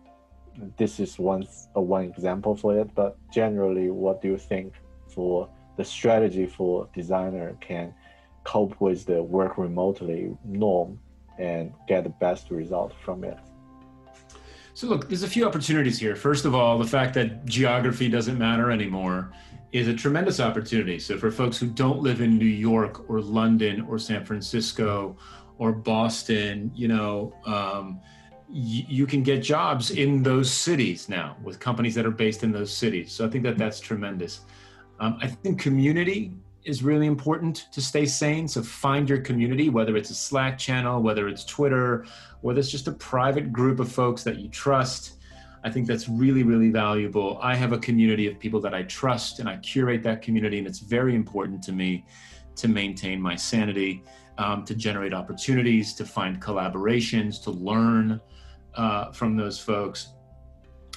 [0.78, 2.94] this is one uh, one example for it.
[2.96, 4.74] But generally, what do you think
[5.08, 7.94] for the strategy for designer can
[8.44, 11.00] cope with the work remotely norm
[11.40, 13.38] and get the best result from it?
[14.76, 16.16] So look, there's a few opportunities here.
[16.16, 19.32] First of all, the fact that geography doesn't matter anymore
[19.72, 21.00] is a tremendous opportunity.
[21.00, 25.16] So for folks who don't live in New York or London or San Francisco
[25.58, 28.00] or Boston, you know, um,
[28.50, 32.72] you can get jobs in those cities now with companies that are based in those
[32.72, 33.12] cities.
[33.12, 34.42] So I think that that's tremendous.
[35.00, 36.34] Um, I think community
[36.64, 38.48] is really important to stay sane.
[38.48, 42.06] So find your community, whether it's a Slack channel, whether it's Twitter,
[42.42, 45.14] whether it's just a private group of folks that you trust.
[45.64, 47.40] I think that's really, really valuable.
[47.42, 50.68] I have a community of people that I trust and I curate that community, and
[50.68, 52.06] it's very important to me
[52.56, 54.04] to maintain my sanity,
[54.38, 58.20] um, to generate opportunities, to find collaborations, to learn
[58.76, 60.10] uh, from those folks.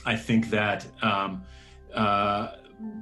[0.04, 1.42] I think that um,
[1.94, 2.52] uh,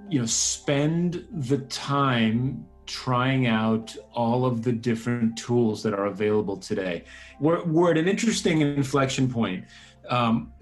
[0.08, 6.56] you know spend the time trying out all of the different tools that are available
[6.56, 7.04] today.
[7.40, 9.64] We're, we're at an interesting inflection point.
[10.08, 10.52] Um,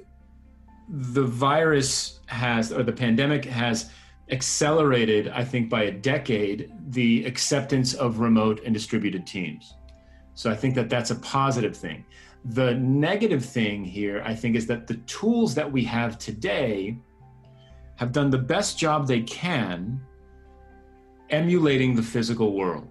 [0.88, 3.90] the virus has, or the pandemic has
[4.32, 9.74] accelerated, I think, by a decade, the acceptance of remote and distributed teams.
[10.34, 12.04] So I think that that's a positive thing.
[12.46, 16.96] The negative thing here, I think, is that the tools that we have today
[17.96, 20.00] have done the best job they can
[21.30, 22.88] emulating the physical world.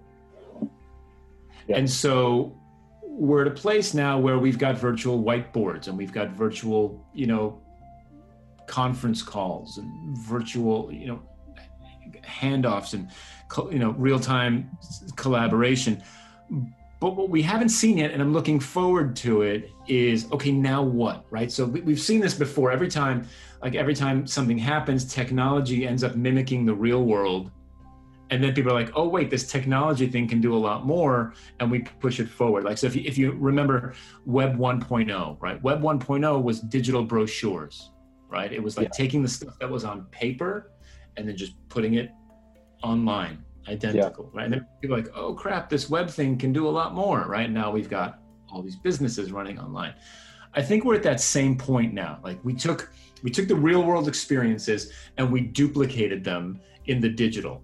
[1.68, 1.76] Yeah.
[1.76, 2.56] And so
[3.02, 7.26] we're at a place now where we've got virtual whiteboards and we've got virtual, you
[7.26, 7.60] know,
[8.66, 11.22] conference calls and virtual, you know,
[12.26, 13.08] handoffs and
[13.70, 14.70] you know real-time
[15.16, 16.02] collaboration
[17.02, 20.84] but what we haven't seen yet, and I'm looking forward to it, is okay, now
[20.84, 21.50] what, right?
[21.50, 22.70] So we've seen this before.
[22.70, 23.26] Every time,
[23.60, 27.50] like every time something happens, technology ends up mimicking the real world.
[28.30, 31.34] And then people are like, oh, wait, this technology thing can do a lot more.
[31.58, 32.62] And we push it forward.
[32.62, 33.94] Like, so if you, if you remember
[34.24, 35.60] Web 1.0, right?
[35.60, 37.90] Web 1.0 was digital brochures,
[38.28, 38.52] right?
[38.52, 38.96] It was like yeah.
[38.96, 40.70] taking the stuff that was on paper
[41.16, 42.10] and then just putting it
[42.82, 44.38] online identical, yeah.
[44.38, 44.44] right?
[44.44, 47.26] And then people are like, oh crap, this web thing can do a lot more,
[47.26, 47.50] right?
[47.50, 49.94] Now we've got all these businesses running online.
[50.54, 52.18] I think we're at that same point now.
[52.22, 52.92] Like we took
[53.22, 57.62] we took the real world experiences and we duplicated them in the digital,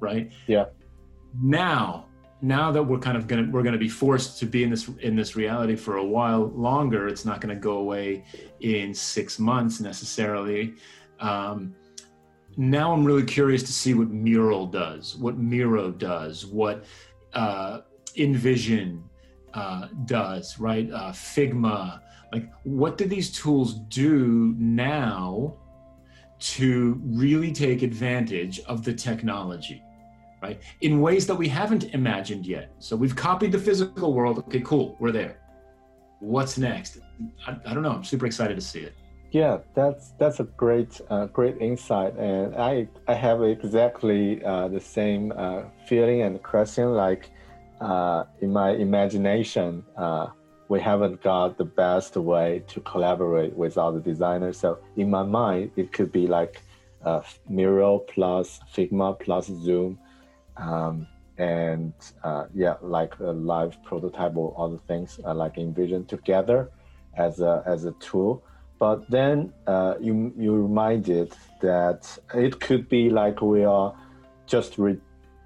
[0.00, 0.32] right?
[0.46, 0.66] Yeah.
[1.40, 2.06] Now,
[2.42, 5.16] now that we're kind of gonna we're gonna be forced to be in this in
[5.16, 7.08] this reality for a while longer.
[7.08, 8.24] It's not gonna go away
[8.60, 10.74] in six months necessarily.
[11.20, 11.74] Um,
[12.56, 16.84] now I'm really curious to see what Mural does, what Miro does, what
[17.32, 17.80] uh,
[18.16, 19.02] InVision
[19.54, 20.90] uh, does, right?
[20.90, 22.00] Uh, Figma,
[22.32, 25.56] like what do these tools do now
[26.38, 29.82] to really take advantage of the technology,
[30.42, 30.60] right?
[30.80, 32.72] In ways that we haven't imagined yet.
[32.78, 34.38] So we've copied the physical world.
[34.38, 35.40] Okay, cool, we're there.
[36.20, 36.98] What's next?
[37.46, 37.92] I, I don't know.
[37.92, 38.94] I'm super excited to see it.
[39.32, 44.80] Yeah, that's that's a great uh, great insight, and I I have exactly uh, the
[44.80, 46.94] same uh, feeling and question.
[46.94, 47.30] Like
[47.80, 50.28] uh, in my imagination, uh,
[50.68, 54.58] we haven't got the best way to collaborate with other designers.
[54.58, 56.60] So in my mind, it could be like
[57.04, 59.96] uh, Miro plus Figma plus Zoom,
[60.56, 61.06] um,
[61.38, 61.92] and
[62.52, 66.72] yeah, like a live prototype or other things like InVision together
[67.16, 68.42] as a as a tool
[68.80, 73.94] but then uh, you you reminded that it could be like we are
[74.46, 74.96] just re,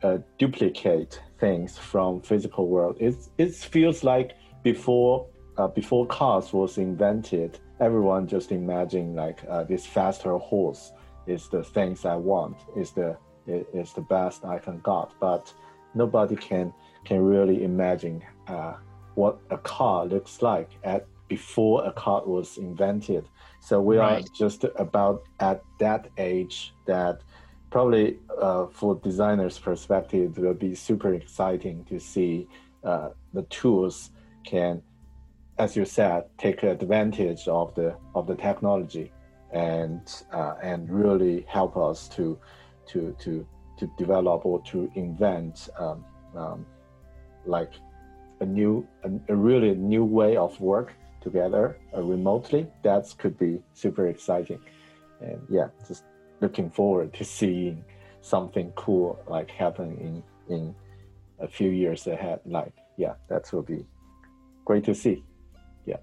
[0.05, 2.97] uh, duplicate things from physical world.
[3.01, 5.27] It it feels like before
[5.59, 10.93] uh, before cars was invented, everyone just imagined like uh, this faster horse
[11.27, 13.17] is the things I want, is the
[13.47, 15.13] is the best I can got.
[15.19, 15.53] But
[15.95, 16.73] nobody can
[17.05, 18.75] can really imagine uh,
[19.17, 23.29] what a car looks like at before a car was invented.
[23.61, 24.23] So we right.
[24.23, 27.23] are just about at that age that
[27.71, 32.47] probably uh, for designers' perspective, it will be super exciting to see
[32.85, 34.11] uh, the tools
[34.45, 34.83] can,
[35.59, 39.11] as you said, take advantage of the of the technology
[39.53, 42.39] and uh, and really help us to
[42.87, 43.47] to to
[43.79, 46.05] to develop or to invent um,
[46.37, 46.67] um,
[47.47, 47.73] like
[48.41, 50.93] a new a, a, really new way of work
[51.25, 54.61] together uh, remotely that could be super exciting.
[55.21, 56.05] And yeah just
[56.41, 57.85] looking forward to seeing
[58.21, 60.15] something cool like happen in
[60.55, 60.75] in
[61.41, 62.41] a few years ahead.
[62.45, 63.87] Like yeah that will be
[64.65, 65.25] great to see.
[65.87, 66.01] Yeah.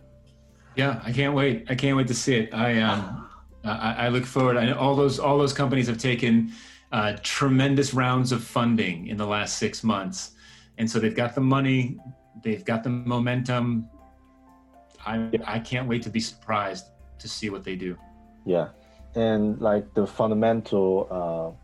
[0.76, 1.56] Yeah i can't wait.
[1.70, 2.54] I can't wait to see it.
[2.54, 3.02] I um
[3.64, 4.58] I, I look forward.
[4.58, 6.52] I know all those all those companies have taken
[6.92, 10.32] uh, tremendous rounds of funding in the last six months.
[10.78, 11.98] And so they've got the money
[12.44, 13.90] they've got the momentum
[15.06, 16.86] I, I can't wait to be surprised
[17.20, 17.98] to see what they do.
[18.46, 18.70] Yeah,
[19.16, 21.58] and like the fundamental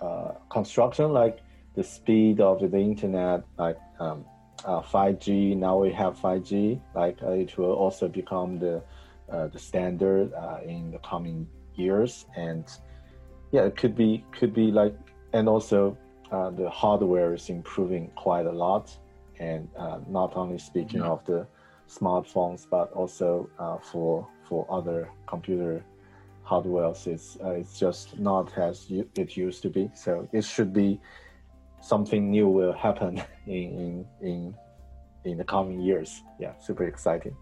[0.00, 1.40] uh, uh, construction, like
[1.74, 4.24] the speed of the internet, like um,
[4.64, 5.56] uh, 5G.
[5.56, 6.80] Now we have 5G.
[6.94, 8.82] Like uh, it will also become the
[9.30, 12.64] uh, the standard uh, in the coming years, and
[13.52, 14.96] yeah, it could be could be like,
[15.32, 15.96] and also
[16.30, 18.96] the hardware is improving quite a lot,
[19.38, 19.68] and
[20.08, 21.06] not only speaking yeah.
[21.06, 21.46] of the
[21.90, 25.84] smartphones, but also uh, for for other computer
[26.42, 26.92] hardware.
[27.06, 29.90] It's uh, it's just not as it used to be.
[29.94, 31.00] So it should be
[31.80, 34.54] something new will happen in in in,
[35.24, 36.22] in the coming years.
[36.38, 37.36] Yeah, super exciting.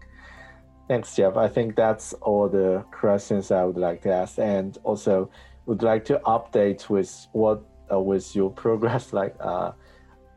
[0.87, 1.37] Thanks, Jeff.
[1.37, 5.29] I think that's all the questions I would like to ask, and also
[5.67, 9.13] would like to update with what uh, with your progress.
[9.13, 9.71] Like uh,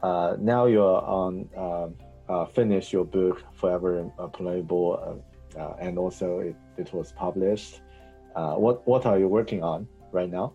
[0.02, 1.48] uh, now you're on.
[2.28, 5.20] Um, uh, finish your book forever employable
[5.56, 7.80] uh, uh, and also it, it was published.
[8.34, 10.52] Uh, what what are you working on right now?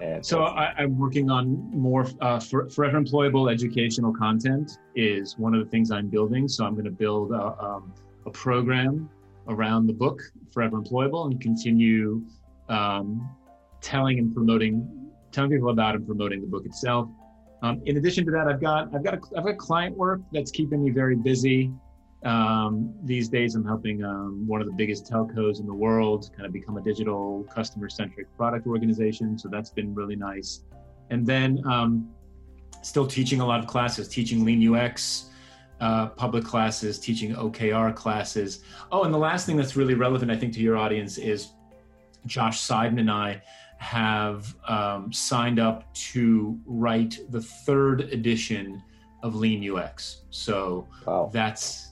[0.00, 5.54] And so I, am working on more uh, for, forever employable educational content is one
[5.54, 6.48] of the things i'm building.
[6.48, 7.92] So i'm going to build a, um,
[8.26, 9.08] a, program
[9.48, 10.20] around the book
[10.52, 12.24] forever employable and continue
[12.68, 13.28] um,
[13.80, 17.08] telling and promoting telling people about and promoting the book itself
[17.64, 20.50] um, in addition to that, I've got I've got a, I've got client work that's
[20.50, 21.72] keeping me very busy.
[22.22, 26.44] Um, these days, I'm helping um, one of the biggest telcos in the world kind
[26.44, 29.38] of become a digital customer-centric product organization.
[29.38, 30.64] So that's been really nice.
[31.08, 32.10] And then um,
[32.82, 35.30] still teaching a lot of classes, teaching Lean UX.
[35.80, 38.62] Uh, public classes, teaching OKR classes.
[38.92, 41.48] Oh, and the last thing that's really relevant, I think, to your audience is
[42.26, 43.42] Josh Seiden and I
[43.84, 48.82] have um, signed up to write the third edition
[49.22, 50.22] of Lean UX.
[50.30, 51.30] So wow.
[51.30, 51.90] that's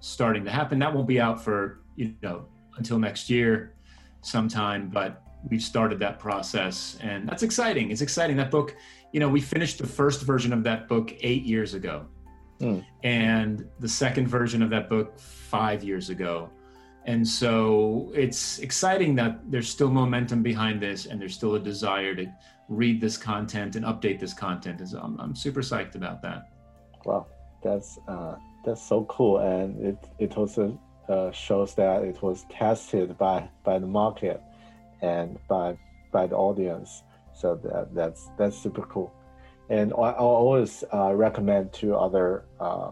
[0.00, 0.80] starting to happen.
[0.80, 3.76] That won't be out for you know until next year,
[4.20, 4.88] sometime.
[4.88, 7.92] But we've started that process, and that's exciting.
[7.92, 8.36] It's exciting.
[8.36, 8.74] That book,
[9.12, 12.06] you know, we finished the first version of that book eight years ago,
[12.60, 12.84] mm.
[13.04, 16.50] and the second version of that book five years ago
[17.08, 22.14] and so it's exciting that there's still momentum behind this and there's still a desire
[22.14, 22.26] to
[22.68, 24.80] read this content and update this content.
[24.80, 26.50] And so I'm, I'm super psyched about that.
[27.06, 27.26] Wow,
[27.62, 30.78] that's uh, that's so cool, and it it also
[31.08, 34.42] uh, shows that it was tested by by the market
[35.00, 35.78] and by
[36.12, 37.04] by the audience.
[37.32, 39.14] So that that's that's super cool.
[39.70, 42.90] And I, I always uh, recommend to other uh,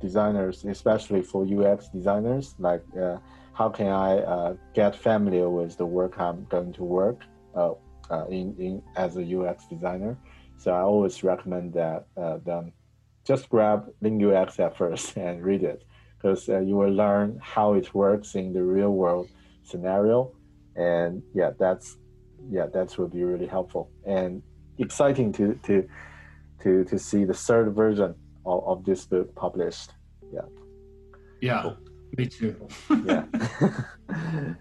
[0.00, 3.18] designers, especially for UX designers, like uh,
[3.58, 7.22] how can I uh, get familiar with the work I'm going to work
[7.56, 7.72] uh,
[8.08, 10.16] uh, in, in as a UX designer.
[10.58, 12.72] So I always recommend that uh, them
[13.26, 15.82] just grab Lean UX at first and read it
[16.16, 19.28] because uh, you will learn how it works in the real world
[19.64, 20.30] scenario.
[20.76, 21.96] And yeah, that's
[22.48, 24.40] yeah, that will be really helpful and
[24.78, 25.88] exciting to to
[26.62, 28.14] to to see the third version
[28.46, 29.90] of, of this book published.
[30.32, 30.46] Yeah.
[31.40, 31.62] Yeah.
[31.62, 31.87] Cool.
[32.16, 32.68] Me too.
[33.04, 33.24] yeah.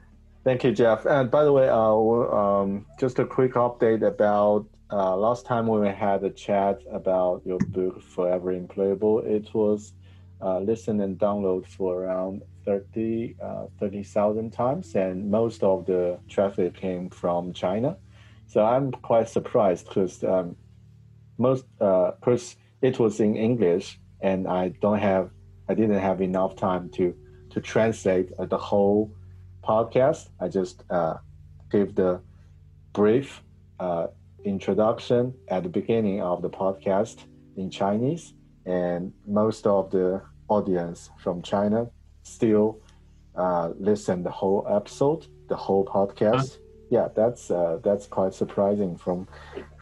[0.43, 1.06] Thank you, Jeff.
[1.06, 5.82] And by the way, uh, um, just a quick update about uh, last time when
[5.82, 9.26] we had a chat about your book, Forever Employable.
[9.26, 9.93] It was
[10.41, 16.76] uh, listened and download for around 30 uh, 30,000 times, and most of the traffic
[16.76, 17.98] came from China.
[18.45, 20.56] So I'm quite surprised because um,
[21.38, 25.32] most because it was in English and I don't have
[25.70, 27.14] I didn't have enough time to
[27.58, 29.12] to translate the whole
[29.64, 30.30] podcast.
[30.39, 30.84] I just
[31.72, 32.22] gave the
[32.93, 33.41] brief
[34.45, 37.18] introduction at the beginning of the podcast
[37.55, 38.36] in Chinese,
[38.68, 41.89] and most of the audience from China
[42.22, 42.80] still
[43.36, 46.49] uh, listen the whole episode, the whole podcast.
[46.51, 46.64] Huh?
[46.89, 49.28] Yeah, that's uh, that's quite surprising from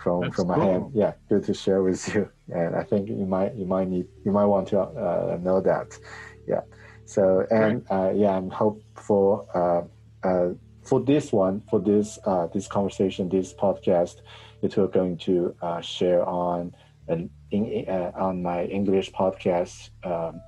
[0.01, 0.63] from that's from my cool.
[0.63, 0.85] hand.
[0.93, 4.31] Yeah, good to share with you, and I think you might you might need you
[4.31, 5.99] might want to uh, know that.
[6.47, 6.61] Yeah.
[7.05, 10.53] So and uh, yeah, I'm hope for uh, uh,
[10.83, 12.19] for this one for this
[12.53, 14.21] this conversation this podcast
[14.61, 16.75] that we're going to share on
[17.07, 17.29] in,
[18.15, 19.89] on my English podcast.
[20.03, 20.41] Um,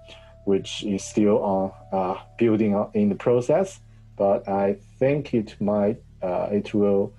[0.47, 3.81] which is still on uh, building in the process.
[4.15, 7.13] But I think it might uh, it will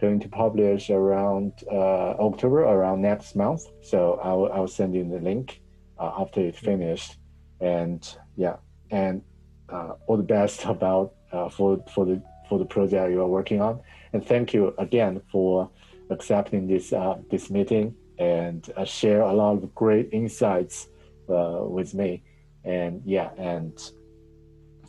[0.00, 3.62] going to publish around uh, October, around next month.
[3.82, 5.60] So I will I will send you the link
[5.98, 7.16] uh, after it's finished.
[7.60, 8.00] And
[8.36, 8.56] yeah,
[8.90, 9.22] and
[9.68, 13.60] uh, all the best about uh, for for the for the project you are working
[13.60, 13.80] on.
[14.12, 15.70] And thank you again for
[16.10, 16.92] accepting this
[17.30, 20.88] this meeting and share a lot of great insights
[21.28, 22.22] with me
[22.64, 23.72] and yeah, and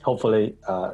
[0.02, 0.94] hopefully uh,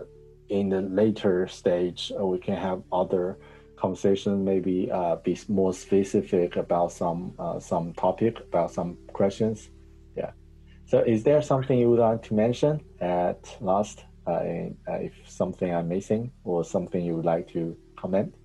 [0.49, 3.37] in the later stage uh, we can have other
[3.75, 9.69] conversation, maybe uh, be more specific about some uh, some topic, about some questions.
[10.87, 14.05] So, is there something you would like to mention at last?
[14.25, 18.35] Uh, in, uh, if something I'm missing or something you would like to comment?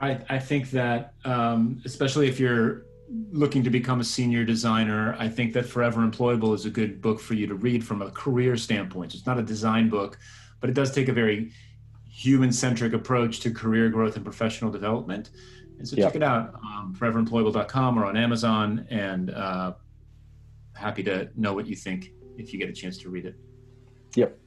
[0.00, 2.84] I, I think that um, especially if you're
[3.30, 7.20] looking to become a senior designer, I think that Forever Employable is a good book
[7.20, 9.14] for you to read from a career standpoint.
[9.14, 10.18] It's not a design book,
[10.60, 11.52] but it does take a very
[12.08, 15.30] human centric approach to career growth and professional development.
[15.78, 18.86] And so check it out, um, foreveremployable.com or on Amazon.
[18.90, 19.74] And uh,
[20.74, 23.34] happy to know what you think if you get a chance to read it.
[24.16, 24.38] Yep.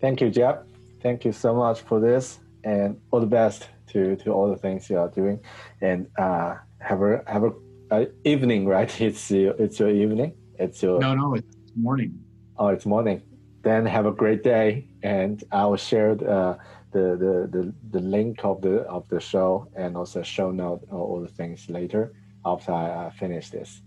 [0.00, 0.58] Thank you, Jeff.
[1.02, 4.88] Thank you so much for this and all the best to, to all the things
[4.90, 5.40] you are doing.
[5.80, 7.52] And uh, have a have a
[7.90, 9.00] uh, evening, right?
[9.00, 10.34] It's your, it's your evening.
[10.58, 12.18] It's your no, no, it's morning.
[12.56, 13.22] Oh, it's morning.
[13.62, 16.58] Then have a great day, and I will share the, uh,
[16.92, 21.20] the, the, the, the link of the of the show and also show note all
[21.20, 22.12] the things later
[22.44, 23.80] after I uh, finish this.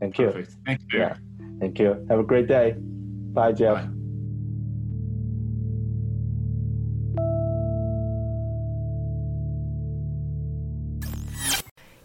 [0.00, 0.26] Thank you.
[0.26, 0.56] Perfect.
[0.66, 0.98] Thank you.
[1.00, 1.16] Yeah.
[1.60, 2.06] Thank you.
[2.08, 2.76] Have a great day.
[2.78, 3.84] Bye, Jeff.
[3.84, 3.88] Bye.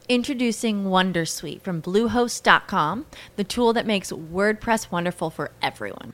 [0.10, 6.14] Introducing Wondersuite from Bluehost.com, the tool that makes WordPress wonderful for everyone.